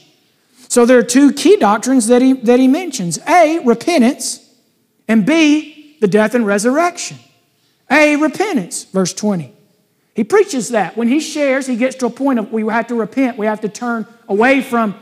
[0.70, 4.54] So there are two key doctrines that he, that he mentions A, repentance,
[5.08, 7.18] and B, the death and resurrection.
[7.90, 9.54] A, repentance, verse 20.
[10.14, 10.98] He preaches that.
[10.98, 13.38] When he shares, he gets to a point of we have to repent.
[13.38, 14.96] We have to turn away from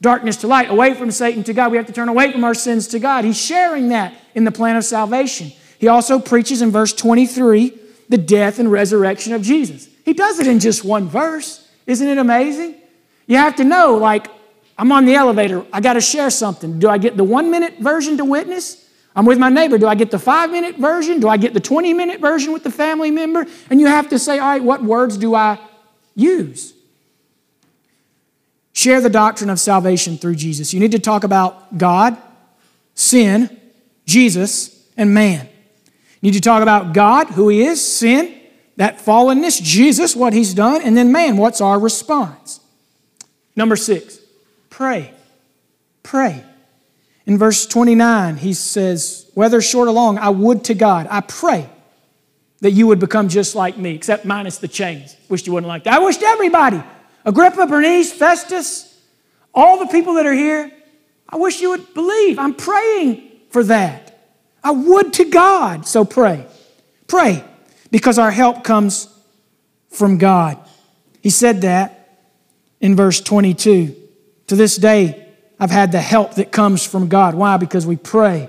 [0.00, 1.70] darkness to light, away from Satan to God.
[1.70, 3.24] We have to turn away from our sins to God.
[3.24, 5.52] He's sharing that in the plan of salvation.
[5.78, 7.76] He also preaches in verse 23
[8.08, 9.88] the death and resurrection of Jesus.
[10.04, 11.68] He does it in just one verse.
[11.86, 12.76] Isn't it amazing?
[13.26, 14.28] You have to know, like,
[14.78, 16.78] I'm on the elevator, I got to share something.
[16.78, 18.79] Do I get the one minute version to witness?
[19.20, 19.76] I'm with my neighbor.
[19.76, 21.20] Do I get the five minute version?
[21.20, 23.46] Do I get the 20 minute version with the family member?
[23.68, 25.58] And you have to say, all right, what words do I
[26.14, 26.72] use?
[28.72, 30.72] Share the doctrine of salvation through Jesus.
[30.72, 32.16] You need to talk about God,
[32.94, 33.60] sin,
[34.06, 35.46] Jesus, and man.
[36.22, 38.34] You need to talk about God, who He is, sin,
[38.76, 42.60] that fallenness, Jesus, what He's done, and then man, what's our response?
[43.54, 44.18] Number six,
[44.70, 45.12] pray.
[46.02, 46.42] Pray.
[47.26, 51.68] In verse 29, he says, Whether short or long, I would to God, I pray
[52.60, 55.16] that you would become just like me, except minus the chains.
[55.28, 55.94] Wished you wouldn't like that.
[55.94, 56.82] I wished everybody,
[57.24, 58.98] Agrippa, Bernice, Festus,
[59.54, 60.70] all the people that are here,
[61.28, 62.38] I wish you would believe.
[62.38, 64.18] I'm praying for that.
[64.62, 66.46] I would to God, so pray.
[67.06, 67.44] Pray,
[67.90, 69.08] because our help comes
[69.90, 70.58] from God.
[71.22, 72.18] He said that
[72.80, 73.96] in verse 22.
[74.48, 75.19] To this day,
[75.60, 77.34] I've had the help that comes from God.
[77.34, 77.58] Why?
[77.58, 78.48] Because we pray.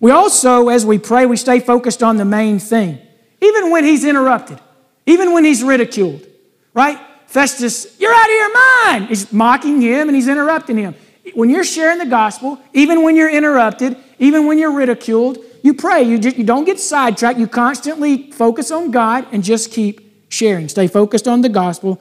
[0.00, 2.98] We also, as we pray, we stay focused on the main thing.
[3.42, 4.58] Even when he's interrupted,
[5.04, 6.26] even when he's ridiculed,
[6.72, 6.98] right?
[7.26, 9.06] Festus, you're out of your mind.
[9.08, 10.94] He's mocking him and he's interrupting him.
[11.34, 16.02] When you're sharing the gospel, even when you're interrupted, even when you're ridiculed, you pray.
[16.02, 17.38] You, just, you don't get sidetracked.
[17.38, 20.68] You constantly focus on God and just keep sharing.
[20.68, 22.00] Stay focused on the gospel.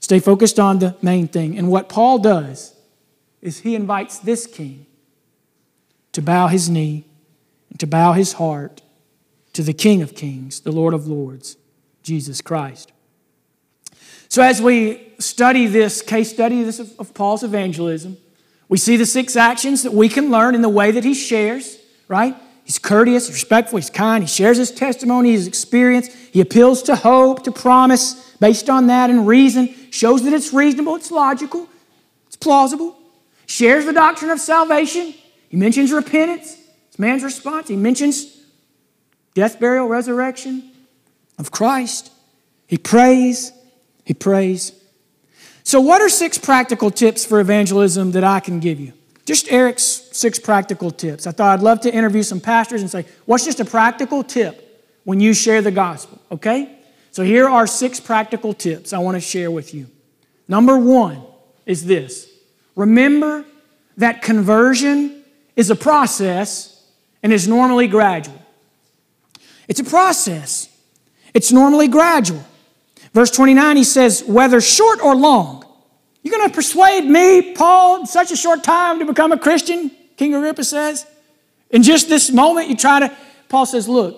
[0.00, 1.58] Stay focused on the main thing.
[1.58, 2.74] And what Paul does
[3.42, 4.86] is he invites this king
[6.12, 7.06] to bow his knee
[7.70, 8.82] and to bow his heart
[9.52, 11.56] to the King of Kings, the Lord of Lords,
[12.02, 12.92] Jesus Christ.
[14.28, 18.16] So, as we study this case study this of, of Paul's evangelism,
[18.68, 21.78] we see the six actions that we can learn in the way that he shares,
[22.06, 22.36] right?
[22.62, 27.42] He's courteous, respectful, he's kind, he shares his testimony, his experience, he appeals to hope,
[27.44, 31.68] to promise based on that and reason, shows that it's reasonable, it's logical,
[32.28, 32.99] it's plausible
[33.50, 35.12] shares the doctrine of salvation.
[35.48, 36.56] He mentions repentance,
[36.88, 37.68] it's man's response.
[37.68, 38.38] He mentions
[39.34, 40.70] death, burial, resurrection
[41.38, 42.12] of Christ.
[42.68, 43.52] He prays,
[44.04, 44.72] he prays.
[45.64, 48.92] So, what are six practical tips for evangelism that I can give you?
[49.26, 51.26] Just Eric's six practical tips.
[51.26, 54.84] I thought I'd love to interview some pastors and say, what's just a practical tip
[55.04, 56.20] when you share the gospel?
[56.30, 56.78] Okay?
[57.10, 59.88] So, here are six practical tips I want to share with you.
[60.46, 61.22] Number one
[61.66, 62.29] is this
[62.80, 63.44] Remember
[63.98, 65.22] that conversion
[65.54, 66.82] is a process
[67.22, 68.40] and is normally gradual.
[69.68, 70.74] It's a process,
[71.34, 72.42] it's normally gradual.
[73.12, 75.62] Verse 29, he says, whether short or long.
[76.22, 79.90] You're going to persuade me, Paul, in such a short time to become a Christian?
[80.16, 81.04] King Agrippa says.
[81.68, 83.14] In just this moment, you try to.
[83.50, 84.16] Paul says, look,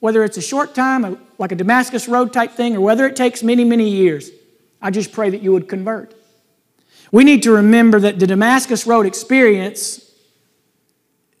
[0.00, 3.42] whether it's a short time, like a Damascus Road type thing, or whether it takes
[3.42, 4.30] many, many years,
[4.80, 6.14] I just pray that you would convert.
[7.10, 10.04] We need to remember that the Damascus Road experience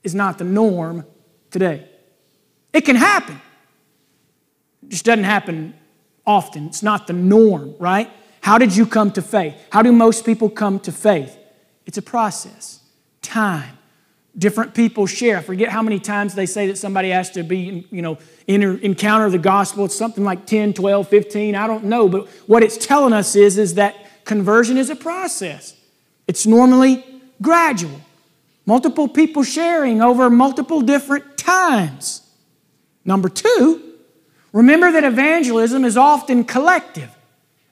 [0.02, 1.04] is not the norm
[1.50, 1.88] today.
[2.72, 3.40] It can happen,
[4.82, 5.74] it just doesn't happen
[6.26, 6.66] often.
[6.66, 8.10] It's not the norm, right?
[8.40, 9.54] How did you come to faith?
[9.72, 11.36] How do most people come to faith?
[11.86, 12.80] It's a process,
[13.22, 13.78] time.
[14.36, 15.38] Different people share.
[15.38, 18.76] I forget how many times they say that somebody has to be, you know, enter,
[18.76, 19.86] encounter the gospel.
[19.86, 21.54] It's something like 10, 12, 15.
[21.54, 22.08] I don't know.
[22.08, 23.96] But what it's telling us is, is that
[24.28, 25.74] Conversion is a process,
[26.26, 27.02] it's normally
[27.40, 28.02] gradual.
[28.66, 32.20] Multiple people sharing over multiple different times.
[33.06, 33.94] Number two,
[34.52, 37.08] remember that evangelism is often collective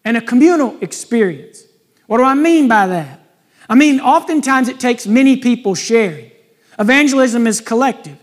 [0.02, 1.62] and a communal experience.
[2.06, 3.20] What do I mean by that?
[3.68, 6.30] I mean, oftentimes it takes many people sharing.
[6.78, 8.16] Evangelism is collective.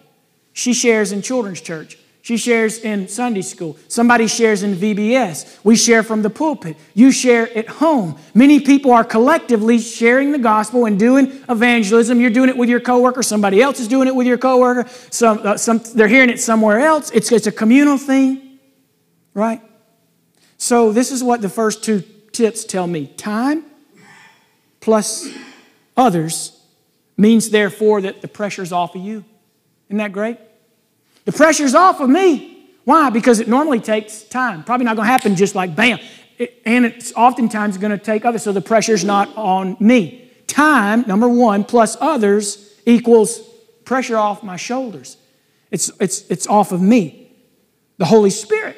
[0.54, 2.00] She shares in children's church.
[2.24, 3.78] She shares in Sunday school.
[3.90, 5.60] Somebody shares in VBS.
[5.66, 6.78] We share from the pulpit.
[6.94, 8.18] You share at home.
[8.34, 12.22] Many people are collectively sharing the gospel and doing evangelism.
[12.22, 13.24] You're doing it with your coworker.
[13.24, 14.90] Somebody else is doing it with your coworker.
[15.12, 17.12] Some, uh, some, they're hearing it somewhere else.
[17.12, 18.58] It's, it's a communal thing,
[19.34, 19.62] right?
[20.58, 23.08] So this is what the first two tips tell me.
[23.08, 23.66] Time
[24.80, 25.28] plus
[25.98, 26.58] others
[27.18, 29.26] means therefore that the pressure's off of you.
[29.90, 30.38] Isn't that great?
[31.26, 32.68] The pressure's off of me.
[32.84, 33.10] Why?
[33.10, 34.64] Because it normally takes time.
[34.64, 36.00] Probably not going to happen just like bam.
[36.38, 40.32] It, and it's oftentimes going to take others, so the pressure's not on me.
[40.48, 43.40] Time, number one, plus others equals
[43.86, 45.18] pressure off my shoulders.
[45.72, 47.32] It's, it's, it's off of me.
[47.98, 48.78] The Holy Spirit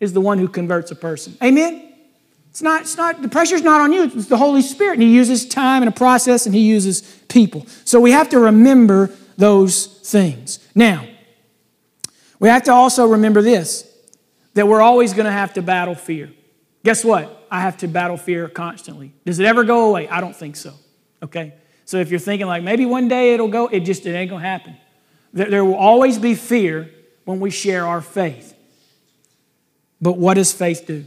[0.00, 1.36] is the one who converts a person.
[1.42, 1.92] Amen?
[2.50, 4.94] It's not, it's not, the pressure's not on you, it's the Holy Spirit.
[4.94, 7.66] And He uses time and a process and He uses people.
[7.84, 10.58] So we have to remember those things.
[10.74, 11.06] Now,
[12.42, 13.88] we have to also remember this
[14.54, 16.30] that we're always going to have to battle fear.
[16.84, 17.46] Guess what?
[17.52, 19.12] I have to battle fear constantly.
[19.24, 20.08] Does it ever go away?
[20.08, 20.74] I don't think so.
[21.22, 21.54] Okay?
[21.84, 24.42] So if you're thinking like maybe one day it'll go, it just it ain't going
[24.42, 24.76] to happen.
[25.32, 26.90] There, there will always be fear
[27.24, 28.54] when we share our faith.
[30.00, 31.04] But what does faith do?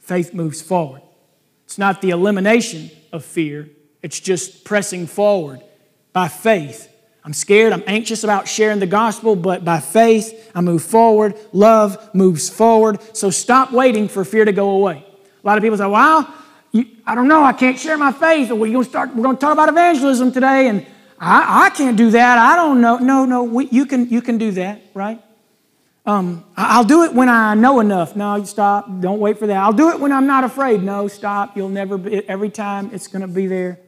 [0.00, 1.00] Faith moves forward.
[1.64, 3.70] It's not the elimination of fear,
[4.02, 5.62] it's just pressing forward
[6.12, 6.91] by faith
[7.24, 11.36] I'm scared, I'm anxious about sharing the gospel, but by faith, I move forward.
[11.52, 12.98] Love moves forward.
[13.16, 15.06] So stop waiting for fear to go away.
[15.42, 16.32] A lot of people say, well,
[16.72, 18.50] you, I don't know, I can't share my faith.
[18.50, 20.84] We're going to start, we're going to talk about evangelism today, and
[21.18, 22.38] I, I can't do that.
[22.38, 22.98] I don't know.
[22.98, 25.22] No, no, we, you, can, you can do that, right?
[26.04, 28.16] Um, I'll do it when I know enough.
[28.16, 28.88] No, stop.
[29.00, 29.56] Don't wait for that.
[29.56, 30.82] I'll do it when I'm not afraid.
[30.82, 31.56] No, stop.
[31.56, 33.78] You'll never be, every time it's going to be there.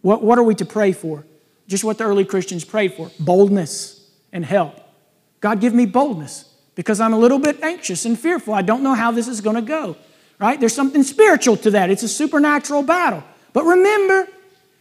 [0.00, 1.24] What, what are we to pray for?
[1.66, 4.80] Just what the early Christians prayed for boldness and help.
[5.40, 8.54] God, give me boldness because I'm a little bit anxious and fearful.
[8.54, 9.96] I don't know how this is going to go,
[10.38, 10.58] right?
[10.58, 11.90] There's something spiritual to that.
[11.90, 13.22] It's a supernatural battle.
[13.52, 14.28] But remember,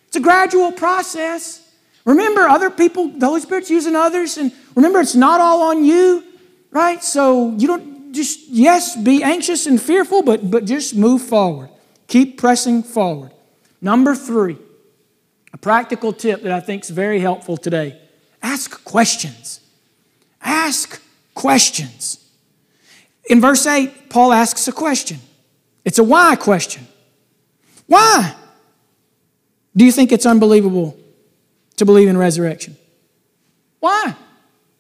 [0.08, 1.62] it's a gradual process.
[2.06, 6.24] Remember, other people, the Holy Spirit's using others, and remember, it's not all on you,
[6.72, 7.04] right?
[7.04, 11.70] So you don't just, yes, be anxious and fearful, but, but just move forward.
[12.08, 13.32] Keep pressing forward.
[13.82, 14.58] Number three,
[15.54, 18.00] a practical tip that I think is very helpful today
[18.42, 19.62] ask questions.
[20.42, 21.02] Ask
[21.34, 22.20] questions.
[23.30, 25.20] In verse 8, Paul asks a question.
[25.86, 26.86] It's a why question.
[27.88, 28.36] Why
[29.76, 30.98] do you think it's unbelievable
[31.78, 32.76] to believe in resurrection?
[33.80, 34.16] Why?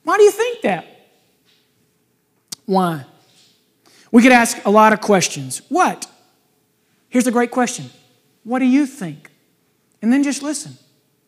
[0.03, 0.85] Why do you think that?
[2.65, 3.05] Why?
[4.11, 5.61] We could ask a lot of questions.
[5.69, 6.07] What?
[7.09, 7.89] Here's a great question
[8.43, 9.29] What do you think?
[10.03, 10.77] And then just listen.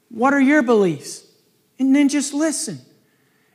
[0.10, 1.24] What are your beliefs?
[1.80, 2.80] And then just listen.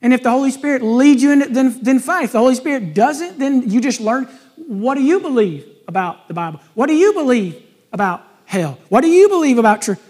[0.01, 2.25] And if the Holy Spirit leads you in it, then, then fine.
[2.25, 4.25] If the Holy Spirit doesn't, then you just learn
[4.57, 6.61] what do you believe about the Bible?
[6.73, 7.63] What do you believe
[7.93, 8.79] about hell?
[8.89, 10.03] What do you believe about truth?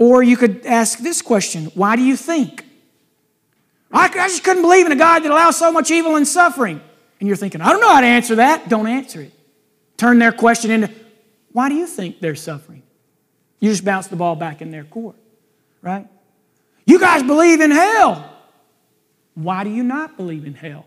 [0.00, 2.64] Or you could ask this question Why do you think?
[3.92, 6.80] I, I just couldn't believe in a God that allows so much evil and suffering.
[7.20, 8.68] And you're thinking, I don't know how to answer that.
[8.68, 9.32] Don't answer it.
[9.96, 10.90] Turn their question into,
[11.52, 12.82] Why do you think they're suffering?
[13.60, 15.16] You just bounce the ball back in their court,
[15.82, 16.06] right?
[16.84, 18.32] You guys believe in hell.
[19.34, 20.86] Why do you not believe in hell?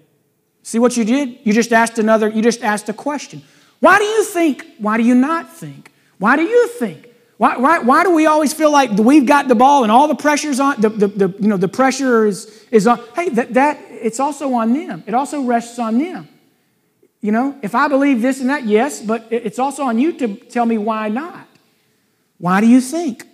[0.64, 1.40] See what you did?
[1.44, 3.42] You just asked another, you just asked a question.
[3.80, 4.66] Why do you think?
[4.78, 5.92] Why do you not think?
[6.18, 7.10] Why do you think?
[7.38, 10.16] Why, why, why do we always feel like we've got the ball and all the
[10.16, 13.00] pressure's on, the, the, the, you know, the pressure is, is on?
[13.16, 15.04] Hey, that, that, it's also on them.
[15.08, 16.28] It also rests on them.
[17.22, 20.36] You know, if I believe this and that, yes, but it's also on you to
[20.36, 21.48] tell me why not.
[22.40, 23.26] Why do you think?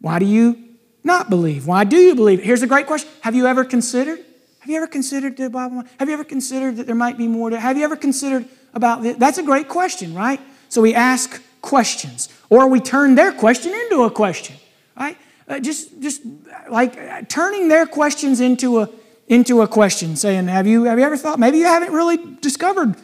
[0.00, 0.58] Why do you
[1.04, 1.66] not believe?
[1.66, 2.42] Why do you believe?
[2.42, 3.08] Here's a great question.
[3.20, 4.18] Have you ever considered?
[4.60, 5.84] Have you ever considered the Bible?
[5.98, 7.60] Have you ever considered that there might be more to?
[7.60, 9.16] Have you ever considered about this?
[9.16, 10.40] That's a great question, right?
[10.68, 14.56] So we ask questions, or we turn their question into a question,
[14.96, 15.16] right?
[15.48, 16.22] Uh, just, just
[16.70, 18.88] like uh, turning their questions into a
[19.28, 21.38] into a question, saying, "Have you have you ever thought?
[21.38, 22.96] Maybe you haven't really discovered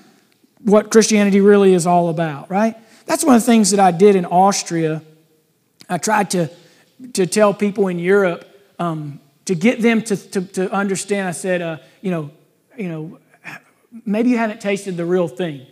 [0.63, 2.77] what Christianity really is all about, right?"
[3.07, 5.03] That's one of the things that I did in Austria
[5.89, 6.51] I tried to,
[7.15, 8.45] to tell people in Europe
[8.79, 11.29] um, to get them to, to, to understand.
[11.29, 12.31] I said, uh, you know,
[12.77, 13.19] you know,
[14.05, 15.67] maybe you haven't tasted the real thing.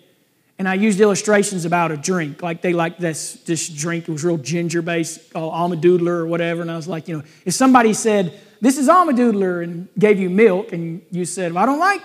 [0.57, 4.09] And I used illustrations about a drink, like they like this, this drink.
[4.09, 6.63] It was real ginger based, called Almdudler or whatever.
[6.63, 10.31] And I was like, you know, if somebody said, this is Almdudler and gave you
[10.31, 12.03] milk, and you said, well, I don't like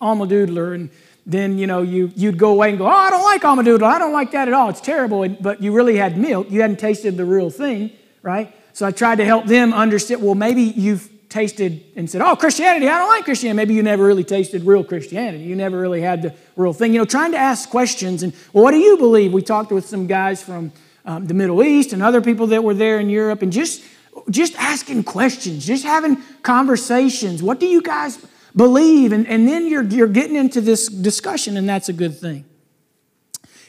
[0.00, 0.90] Almdudler, and
[1.24, 3.86] then you know you, you'd go away and go, oh, I don't like Alma-Doodle.
[3.86, 4.68] I don't like that at all.
[4.68, 5.28] It's terrible.
[5.28, 6.50] But you really had milk.
[6.50, 7.92] You hadn't tasted the real thing,
[8.22, 8.54] right?
[8.72, 12.88] So I tried to help them understand, well, maybe you've tasted and said, Oh, Christianity,
[12.88, 13.56] I don't like Christianity.
[13.56, 15.44] Maybe you never really tasted real Christianity.
[15.44, 16.92] You never really had the real thing.
[16.92, 19.32] You know, trying to ask questions and, well, what do you believe?
[19.32, 20.72] We talked with some guys from
[21.04, 23.82] um, the Middle East and other people that were there in Europe and just,
[24.30, 27.42] just asking questions, just having conversations.
[27.42, 28.24] What do you guys
[28.56, 29.12] believe?
[29.12, 32.44] And, and then you're, you're getting into this discussion, and that's a good thing.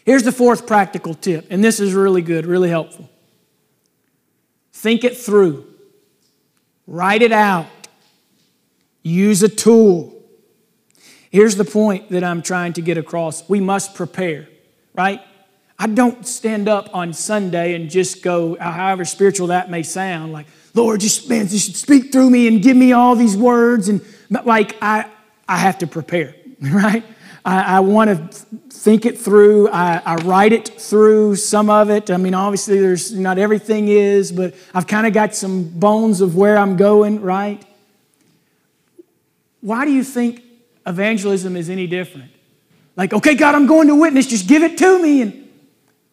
[0.06, 3.10] Here's the fourth practical tip, and this is really good, really helpful.
[4.74, 5.66] Think it through.
[6.88, 7.68] Write it out.
[9.02, 10.14] Use a tool.
[11.30, 14.48] Here's the point that I'm trying to get across we must prepare,
[14.94, 15.22] right?
[15.80, 20.46] I don't stand up on Sunday and just go, however spiritual that may sound, like,
[20.76, 23.90] Lord, just, man, just speak through me and give me all these words.
[23.90, 24.02] And
[24.46, 25.10] like, I,
[25.48, 27.04] I have to prepare, right?
[27.46, 29.70] I, I want to think it through.
[29.70, 32.10] I, I, write it through some of it.
[32.10, 36.36] I mean, obviously, there's not everything is, but I've kind of got some bones of
[36.36, 37.64] where I'm going, right?
[39.62, 40.44] Why do you think
[40.86, 42.32] evangelism is any different?
[42.96, 45.22] Like, okay, God, I'm going to witness, just give it to me.
[45.22, 45.50] And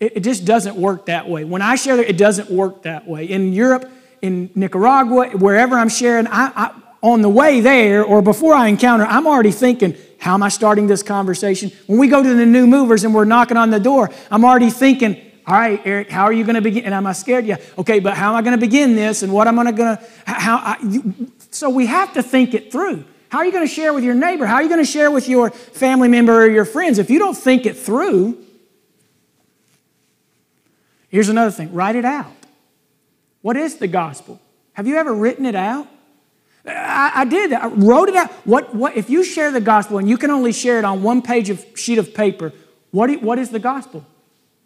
[0.01, 1.45] it, it just doesn't work that way.
[1.45, 3.27] When I share, it doesn't work that way.
[3.27, 3.91] In Europe,
[4.23, 9.05] in Nicaragua, wherever I'm sharing, I, I on the way there or before I encounter,
[9.05, 11.73] I'm already thinking, how am I starting this conversation?
[11.87, 14.71] When we go to the new movers and we're knocking on the door, I'm already
[14.71, 16.85] thinking, all right, Eric, how are you going to begin?
[16.85, 17.47] And am I scared?
[17.47, 17.57] Yeah.
[17.79, 19.23] Okay, but how am I going to begin this?
[19.23, 21.03] And what am I going to, how, I,
[21.51, 23.05] so we have to think it through.
[23.31, 24.45] How are you going to share with your neighbor?
[24.45, 26.99] How are you going to share with your family member or your friends?
[26.99, 28.45] If you don't think it through,
[31.09, 32.33] here's another thing write it out.
[33.41, 34.41] What is the gospel?
[34.75, 35.89] Have you ever written it out?
[36.77, 37.63] I, I, did that.
[37.65, 38.31] I wrote it out.
[38.47, 41.23] What, what, if you share the gospel and you can only share it on one
[41.23, 42.53] page of sheet of paper,
[42.91, 44.05] what, what is the gospel?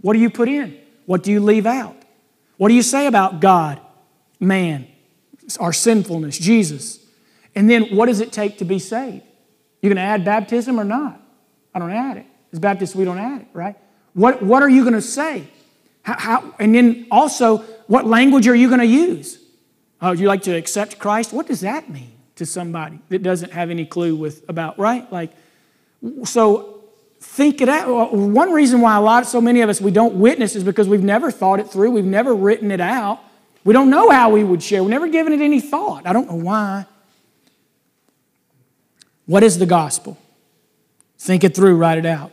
[0.01, 0.79] What do you put in?
[1.07, 1.97] What do you leave out?
[2.57, 3.81] What do you say about God,
[4.41, 4.87] man,
[5.59, 7.05] our sinfulness, Jesus?
[7.55, 9.23] And then what does it take to be saved?
[9.83, 11.21] You going to add baptism or not?
[11.75, 12.27] I don't add it.
[12.53, 13.77] As Baptists, we don't add it, right?
[14.13, 15.49] What, what are you going to say?
[16.03, 19.44] How, how, and then also, what language are you going to use?
[20.05, 21.33] Oh, would you like to accept Christ?
[21.33, 25.11] What does that mean to somebody that doesn't have any clue with about, right?
[25.11, 25.31] Like,
[26.25, 26.85] so
[27.21, 28.13] think it out.
[28.13, 31.03] One reason why a lot, so many of us, we don't witness is because we've
[31.03, 31.91] never thought it through.
[31.91, 33.19] We've never written it out.
[33.65, 34.83] We don't know how we would share.
[34.83, 36.07] We've never given it any thought.
[36.07, 36.85] I don't know why.
[39.25, 40.19] What is the gospel?
[41.19, 42.31] Think it through, write it out.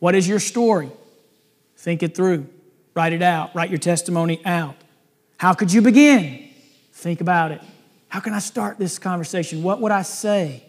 [0.00, 0.90] What is your story?
[1.78, 2.46] Think it through,
[2.92, 4.74] write it out, write your testimony out.
[5.38, 6.45] How could you begin?
[6.96, 7.60] Think about it.
[8.08, 9.62] How can I start this conversation?
[9.62, 10.64] What would I say?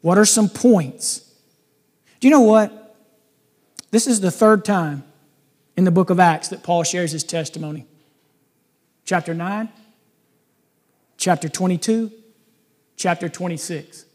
[0.00, 1.30] What are some points?
[2.20, 2.96] Do you know what?
[3.90, 5.04] This is the third time
[5.76, 7.86] in the book of Acts that Paul shares his testimony.
[9.04, 9.68] Chapter 9,
[11.18, 12.10] chapter 22,
[12.96, 14.06] chapter 26.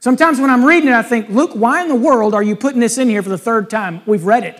[0.00, 2.80] Sometimes when I'm reading it, I think, Luke, why in the world are you putting
[2.80, 4.00] this in here for the third time?
[4.06, 4.58] We've read it.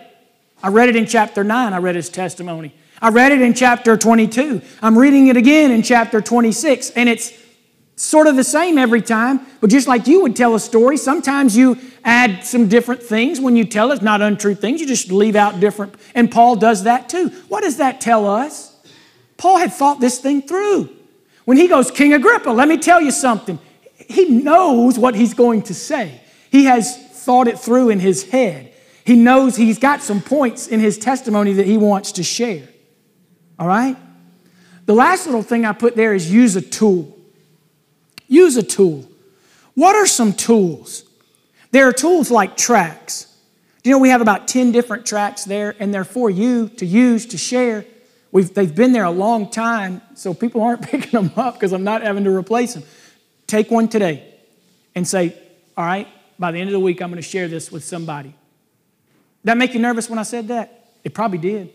[0.62, 2.74] I read it in chapter 9, I read his testimony.
[3.02, 4.62] I read it in chapter 22.
[4.80, 7.32] I'm reading it again in chapter 26, and it's
[7.96, 11.56] sort of the same every time, but just like you would tell a story, sometimes
[11.56, 15.34] you add some different things when you tell it, not untrue things, you just leave
[15.34, 15.96] out different.
[16.14, 17.30] And Paul does that too.
[17.48, 18.72] What does that tell us?
[19.36, 20.88] Paul had thought this thing through.
[21.44, 23.58] When he goes, King Agrippa, let me tell you something.
[23.96, 26.20] He knows what he's going to say.
[26.50, 28.72] He has thought it through in his head.
[29.04, 32.68] He knows he's got some points in his testimony that he wants to share.
[33.62, 33.96] All right?
[34.86, 37.16] The last little thing I put there is use a tool.
[38.26, 39.08] Use a tool.
[39.74, 41.04] What are some tools?
[41.70, 43.32] There are tools like tracts.
[43.84, 46.84] Do you know we have about 10 different tracks there, and they're for you to
[46.84, 47.84] use, to share.
[48.32, 51.84] We've, they've been there a long time, so people aren't picking them up because I'm
[51.84, 52.82] not having to replace them.
[53.46, 54.24] Take one today
[54.96, 55.38] and say,
[55.76, 58.34] All right, by the end of the week, I'm going to share this with somebody.
[59.44, 60.88] That make you nervous when I said that?
[61.04, 61.72] It probably did.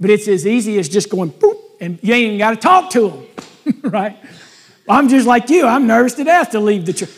[0.00, 2.90] But it's as easy as just going boop, and you ain't even got to talk
[2.92, 4.16] to them, right?
[4.88, 5.66] I'm just like you.
[5.66, 7.10] I'm nervous to death to leave the church.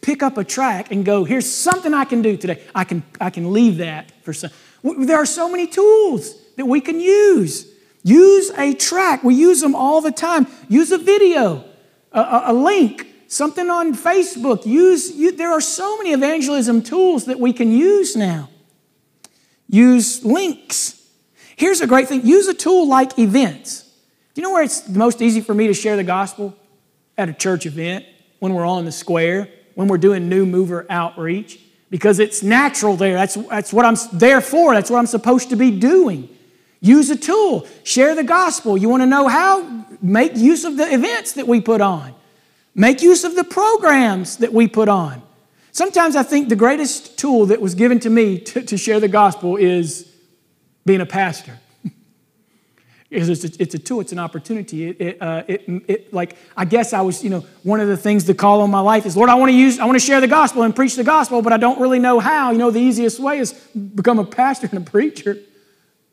[0.00, 2.62] Pick up a tract and go, here's something I can do today.
[2.74, 4.50] I can, I can leave that for some.
[4.82, 7.72] There are so many tools that we can use.
[8.02, 9.22] Use a tract.
[9.22, 10.48] We use them all the time.
[10.68, 11.64] Use a video,
[12.10, 14.66] a, a, a link, something on Facebook.
[14.66, 18.48] Use, you, there are so many evangelism tools that we can use now.
[19.68, 21.01] Use links.
[21.62, 23.82] Here's a great thing use a tool like events.
[24.34, 26.56] Do you know where it's the most easy for me to share the gospel?
[27.16, 28.04] At a church event,
[28.40, 33.14] when we're on the square, when we're doing new mover outreach, because it's natural there.
[33.14, 36.28] That's, that's what I'm there for, that's what I'm supposed to be doing.
[36.80, 38.76] Use a tool, share the gospel.
[38.76, 39.86] You want to know how?
[40.02, 42.12] Make use of the events that we put on.
[42.74, 45.22] Make use of the programs that we put on.
[45.70, 49.06] Sometimes I think the greatest tool that was given to me to, to share the
[49.06, 50.11] gospel is
[50.84, 51.58] being a pastor.
[53.10, 54.88] it's, a, it's a tool, it's an opportunity.
[54.88, 57.96] It, it, uh, it, it, like, I guess I was, you know, one of the
[57.96, 60.04] things the call on my life is, Lord, I want to use, I want to
[60.04, 62.50] share the gospel and preach the gospel, but I don't really know how.
[62.50, 65.38] You know, the easiest way is become a pastor and a preacher,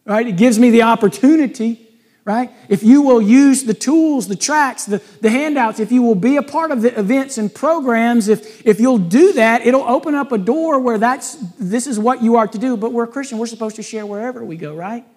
[0.05, 0.27] right?
[0.27, 1.88] It gives me the opportunity
[2.29, 2.51] right?
[2.69, 6.37] If you will use the tools, the tracts, the, the handouts, if you will be
[6.37, 10.31] a part of the events and programs, if, if you'll do that, it'll open up
[10.31, 12.77] a door where that's this is what you are to do.
[12.77, 15.07] But we're a Christian, we're supposed to share wherever we go, right?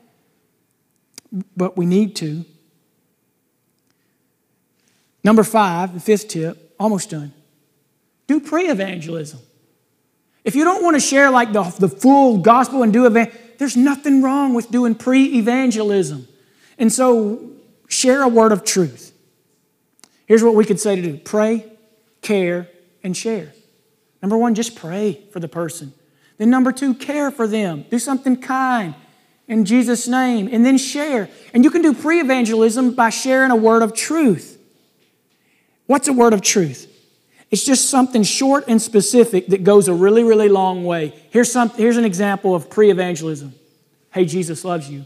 [1.55, 2.47] But we need to.
[5.23, 7.35] Number five, the fifth tip, almost done.
[8.27, 9.39] Do pre-evangelism.
[10.45, 13.77] If you don't want to share like the, the full gospel and do event, there's
[13.77, 16.29] nothing wrong with doing pre-evangelism.
[16.83, 17.39] And so,
[17.87, 19.13] share a word of truth.
[20.27, 21.65] Here's what we could say to do pray,
[22.23, 22.69] care,
[23.05, 23.53] and share.
[24.21, 25.93] Number one, just pray for the person.
[26.39, 27.85] Then, number two, care for them.
[27.89, 28.97] Do something kind
[29.47, 31.29] in Jesus' name, and then share.
[31.55, 34.61] And you can do pre evangelism by sharing a word of truth.
[35.87, 36.89] What's a word of truth?
[37.53, 41.15] It's just something short and specific that goes a really, really long way.
[41.31, 43.55] Here's, some, here's an example of pre evangelism
[44.11, 45.05] Hey, Jesus loves you.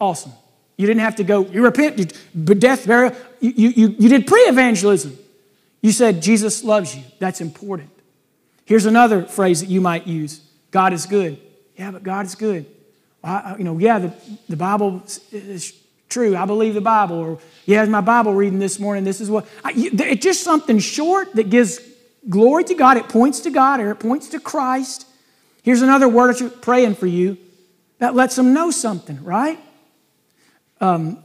[0.00, 0.32] Awesome.
[0.76, 3.14] You didn't have to go, you repent, but death, burial.
[3.40, 5.16] You, you, you did pre evangelism.
[5.80, 7.02] You said, Jesus loves you.
[7.18, 7.90] That's important.
[8.64, 10.40] Here's another phrase that you might use
[10.70, 11.38] God is good.
[11.76, 12.66] Yeah, but God is good.
[13.22, 14.14] I, you know, yeah, the,
[14.48, 15.72] the Bible is
[16.08, 16.36] true.
[16.36, 17.16] I believe the Bible.
[17.16, 19.04] Or, yeah, my Bible reading this morning.
[19.04, 19.46] This is what.
[19.64, 21.80] I, it's just something short that gives
[22.28, 22.96] glory to God.
[22.96, 25.06] It points to God or it points to Christ.
[25.62, 27.38] Here's another word praying for you
[27.98, 29.58] that lets them know something, right?
[30.80, 31.22] Um,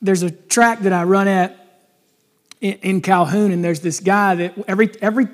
[0.00, 1.80] there's a track that I run at
[2.60, 5.28] in, in Calhoun, and there's this guy that every, every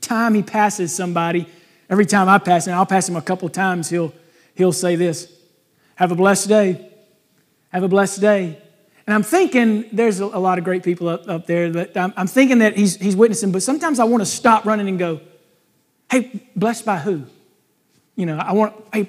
[0.00, 1.46] time he passes somebody,
[1.88, 4.12] every time I pass him, I'll pass him a couple times, he'll,
[4.54, 5.32] he'll say this
[5.96, 6.88] Have a blessed day.
[7.70, 8.58] Have a blessed day.
[9.06, 12.26] And I'm thinking there's a, lot of great people up, up there, but I'm, I'm
[12.26, 15.20] thinking that he's, he's witnessing, but sometimes I want to stop running and go,
[16.10, 17.24] Hey, blessed by who?
[18.14, 19.08] You know, I want, hey,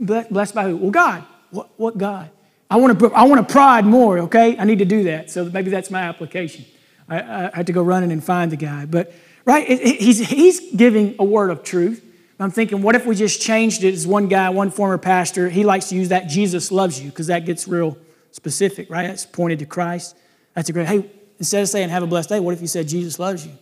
[0.00, 0.76] blessed by who?
[0.76, 1.24] Well, God.
[1.50, 2.30] What, what God?
[2.70, 4.56] I want to, I want to pride more, okay?
[4.58, 5.30] I need to do that.
[5.30, 6.66] So maybe that's my application.
[7.08, 8.84] I, I had to go running and find the guy.
[8.84, 9.12] But,
[9.44, 12.04] right, he's, he's giving a word of truth.
[12.40, 15.64] I'm thinking, what if we just changed it as one guy, one former pastor, he
[15.64, 17.98] likes to use that Jesus loves you because that gets real
[18.30, 19.10] specific, right?
[19.10, 20.16] It's pointed to Christ.
[20.54, 22.86] That's a great, hey, instead of saying have a blessed day, what if you said
[22.86, 23.52] Jesus loves you?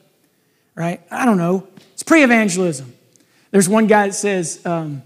[0.75, 1.01] Right?
[1.11, 1.67] I don't know.
[1.95, 2.93] It's pre evangelism.
[3.51, 5.03] There's one guy that says, um,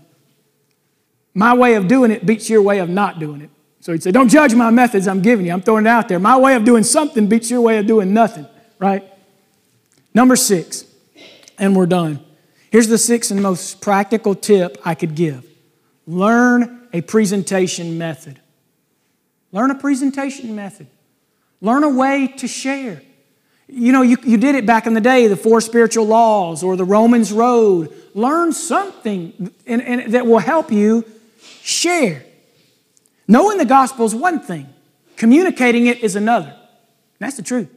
[1.32, 3.50] my way of doing it beats your way of not doing it.
[3.80, 5.52] So he'd say, Don't judge my methods I'm giving you.
[5.52, 6.18] I'm throwing it out there.
[6.18, 8.46] My way of doing something beats your way of doing nothing,
[8.78, 9.04] right?
[10.12, 10.84] Number six,
[11.58, 12.20] and we're done.
[12.70, 15.46] Here's the sixth and most practical tip I could give
[16.06, 18.40] learn a presentation method.
[19.52, 20.86] Learn a presentation method.
[21.60, 23.02] Learn a way to share.
[23.68, 26.74] You know, you, you did it back in the day, the four spiritual laws or
[26.74, 27.92] the Romans Road.
[28.14, 31.04] Learn something and, and that will help you
[31.62, 32.24] share.
[33.30, 34.66] Knowing the gospel is one thing,
[35.16, 36.52] communicating it is another.
[37.20, 37.68] That's the truth.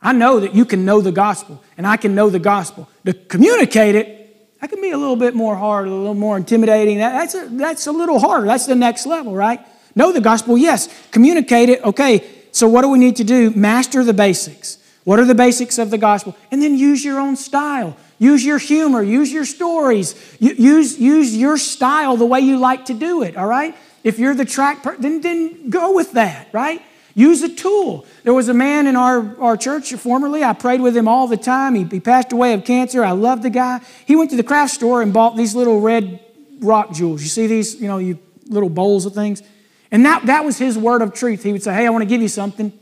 [0.00, 2.88] I know that you can know the gospel, and I can know the gospel.
[3.04, 6.98] To communicate it, that can be a little bit more hard, a little more intimidating.
[6.98, 8.46] That's a, that's a little harder.
[8.46, 9.58] That's the next level, right?
[9.96, 10.88] Know the gospel, yes.
[11.10, 12.30] Communicate it, okay.
[12.52, 13.50] So, what do we need to do?
[13.50, 14.78] Master the basics.
[15.02, 16.36] What are the basics of the gospel?
[16.52, 17.96] And then use your own style.
[18.20, 19.02] Use your humor.
[19.02, 20.14] Use your stories.
[20.38, 23.74] Use, use your style the way you like to do it, all right?
[24.04, 26.82] If you're the track, per- then, then go with that, right?
[27.14, 28.06] Use a tool.
[28.22, 30.44] There was a man in our, our church formerly.
[30.44, 31.74] I prayed with him all the time.
[31.74, 33.04] He, he passed away of cancer.
[33.04, 33.80] I loved the guy.
[34.04, 36.20] He went to the craft store and bought these little red
[36.60, 37.22] rock jewels.
[37.22, 39.42] You see these, you know, you little bowls of things?
[39.90, 41.42] And that, that was his word of truth.
[41.42, 42.72] He would say, Hey, I want to give you something.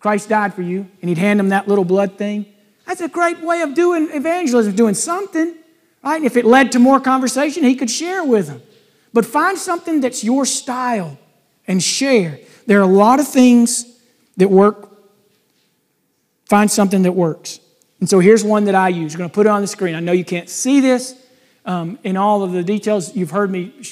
[0.00, 0.88] Christ died for you.
[1.00, 2.46] And he'd hand him that little blood thing.
[2.86, 5.54] That's a great way of doing evangelism, doing something,
[6.02, 6.22] right?
[6.24, 8.62] If it led to more conversation, he could share with them.
[9.12, 11.18] But find something that's your style
[11.66, 12.38] and share.
[12.66, 13.98] There are a lot of things
[14.36, 14.88] that work.
[16.46, 17.60] Find something that works.
[18.00, 19.14] And so here's one that I use.
[19.14, 19.94] I'm going to put it on the screen.
[19.94, 21.14] I know you can't see this
[21.64, 23.14] um, in all of the details.
[23.14, 23.82] You've heard me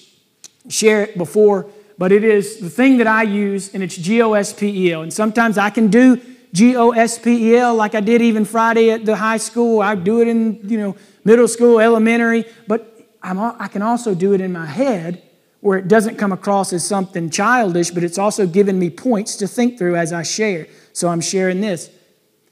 [0.68, 1.66] share it before,
[1.98, 4.92] but it is the thing that I use, and it's G O S P E
[4.92, 5.02] L.
[5.02, 6.20] And sometimes I can do
[6.52, 9.80] G O S P E L like I did even Friday at the high school.
[9.80, 14.32] I do it in you know middle school, elementary, but I'm, I can also do
[14.32, 15.22] it in my head
[15.60, 19.48] where it doesn't come across as something childish, but it's also given me points to
[19.48, 20.68] think through as I share.
[20.92, 21.90] So I'm sharing this.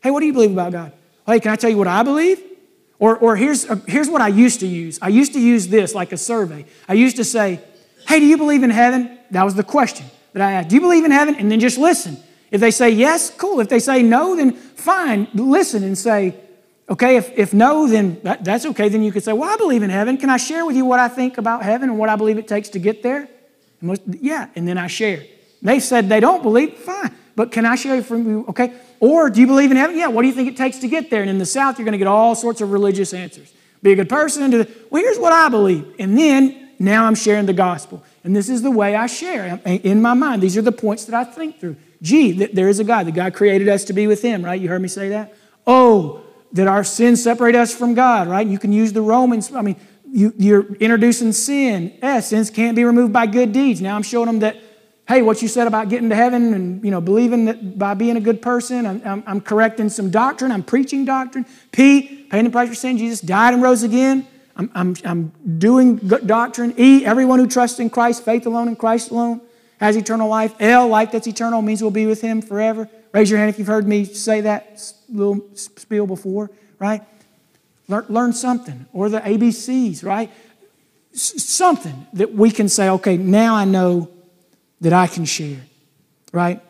[0.03, 0.93] Hey, what do you believe about God?
[1.27, 2.43] Hey, can I tell you what I believe?
[2.99, 4.99] Or, or here's, here's what I used to use.
[5.03, 6.65] I used to use this like a survey.
[6.89, 7.61] I used to say,
[8.07, 9.19] Hey, do you believe in heaven?
[9.33, 10.69] That was the question that I asked.
[10.69, 11.35] Do you believe in heaven?
[11.35, 12.17] And then just listen.
[12.51, 13.61] If they say yes, cool.
[13.61, 15.27] If they say no, then fine.
[15.35, 16.37] Listen and say,
[16.89, 18.89] okay, if, if no, then that, that's okay.
[18.89, 20.17] Then you could say, well, I believe in heaven.
[20.17, 22.49] Can I share with you what I think about heaven and what I believe it
[22.49, 23.29] takes to get there?
[23.81, 25.25] And most, yeah, and then I share.
[25.63, 27.13] They said they don't believe, fine.
[27.35, 28.47] But can I share from you?
[28.49, 28.73] Okay.
[28.99, 29.97] Or do you believe in heaven?
[29.97, 31.21] Yeah, what do you think it takes to get there?
[31.21, 33.53] And in the South, you're going to get all sorts of religious answers.
[33.83, 34.51] Be a good person.
[34.51, 35.95] Do the, well, here's what I believe.
[35.99, 38.03] And then now I'm sharing the gospel.
[38.25, 40.43] And this is the way I share um, in my mind.
[40.43, 41.77] These are the points that I think through.
[42.01, 43.07] Gee, there is a God.
[43.07, 44.61] The God created us to be with Him, right?
[44.61, 45.35] You heard me say that?
[45.67, 46.23] O,
[46.53, 48.47] that our sins separate us from God, right?
[48.47, 49.53] You can use the Romans.
[49.53, 49.77] I mean,
[50.11, 51.99] you, are introducing sin.
[52.01, 53.81] S, sins can't be removed by good deeds.
[53.81, 54.57] Now I'm showing them that
[55.09, 58.17] hey, what you said about getting to heaven and you know believing that by being
[58.17, 60.51] a good person, I'm, I'm, I'm correcting some doctrine.
[60.51, 61.47] I'm preaching doctrine.
[61.73, 62.99] P, paying the price for sin.
[62.99, 64.27] Jesus died and rose again.
[64.57, 66.75] I'm, I'm, I'm doing good doctrine.
[66.79, 69.43] E, everyone who trusts in Christ, faith alone in Christ alone,
[69.79, 70.55] has eternal life.
[70.59, 72.89] L, life that's eternal means we'll be with Him forever.
[73.17, 77.03] Raise your hand if you've heard me say that little spiel before, right?
[77.89, 78.85] Learn, learn something.
[78.93, 80.31] Or the ABCs, right?
[81.15, 84.11] S- something that we can say, okay, now I know
[84.83, 85.63] that I can share,
[86.31, 86.61] right?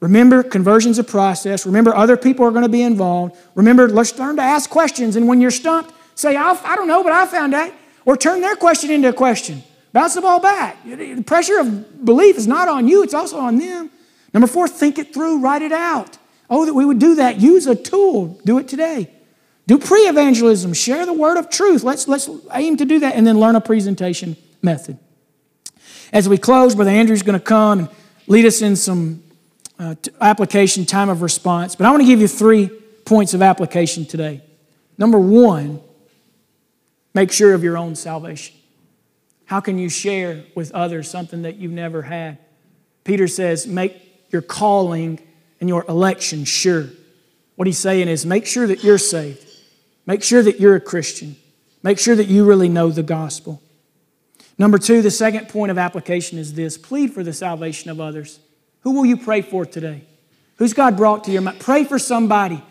[0.00, 1.66] Remember, conversion's a process.
[1.66, 3.36] Remember, other people are going to be involved.
[3.54, 5.14] Remember, let's learn to ask questions.
[5.14, 7.72] And when you're stumped, say, I don't know, but I found out.
[8.04, 9.62] Or turn their question into a question.
[9.92, 10.84] Bounce the ball back.
[10.84, 13.92] The pressure of belief is not on you, it's also on them.
[14.32, 16.18] Number four, think it through, write it out.
[16.48, 17.40] Oh, that we would do that.
[17.40, 18.38] Use a tool.
[18.44, 19.10] Do it today.
[19.66, 20.74] Do pre evangelism.
[20.74, 21.82] Share the word of truth.
[21.82, 24.98] Let's, let's aim to do that and then learn a presentation method.
[26.12, 27.88] As we close, Brother Andrew's going to come and
[28.26, 29.22] lead us in some
[29.78, 31.74] uh, application, time of response.
[31.74, 32.68] But I want to give you three
[33.04, 34.42] points of application today.
[34.98, 35.80] Number one,
[37.14, 38.56] make sure of your own salvation.
[39.46, 42.38] How can you share with others something that you've never had?
[43.04, 45.20] Peter says, make your calling
[45.60, 46.88] and your election sure.
[47.56, 49.46] What he's saying is, make sure that you're saved.
[50.06, 51.36] Make sure that you're a Christian.
[51.82, 53.62] Make sure that you really know the gospel.
[54.58, 58.40] Number two, the second point of application is this plead for the salvation of others.
[58.80, 60.04] Who will you pray for today?
[60.56, 61.60] Who's God brought to your mind?
[61.60, 62.62] Pray for somebody.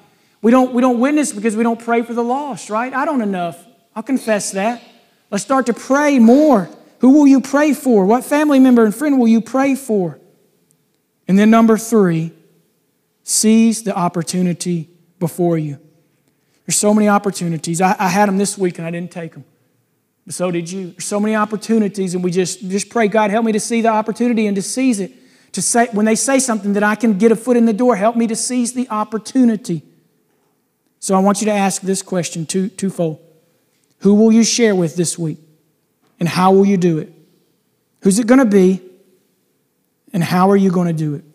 [0.41, 2.93] We don't, we don't witness because we don't pray for the lost, right?
[2.93, 3.63] I don't enough.
[3.95, 4.81] I'll confess that.
[5.29, 6.69] Let's start to pray more.
[6.99, 8.05] Who will you pray for?
[8.05, 10.19] What family member and friend will you pray for?
[11.31, 12.33] And then number three,
[13.23, 15.79] seize the opportunity before you.
[16.65, 17.79] There's so many opportunities.
[17.79, 19.45] I, I had them this week and I didn't take them.
[20.27, 20.87] So did you.
[20.87, 23.87] There's so many opportunities, and we just, just pray, God, help me to see the
[23.87, 25.13] opportunity and to seize it.
[25.53, 27.95] To say, when they say something that I can get a foot in the door,
[27.95, 29.83] help me to seize the opportunity.
[30.99, 33.21] So I want you to ask this question two, twofold.
[33.99, 35.37] Who will you share with this week?
[36.19, 37.13] And how will you do it?
[38.01, 38.81] Who's it going to be?
[40.13, 41.25] And how are you going to do it?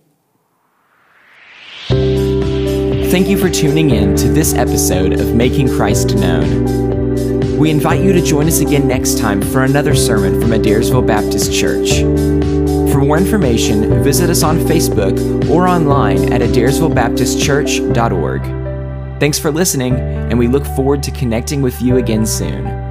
[3.11, 7.57] Thank you for tuning in to this episode of Making Christ Known.
[7.57, 11.55] We invite you to join us again next time for another sermon from Adairsville Baptist
[11.55, 12.01] Church.
[12.93, 18.43] For more information, visit us on Facebook or online at adairsvillebaptistchurch.org.
[19.18, 22.86] Thanks for listening, and we look forward to connecting with you again soon.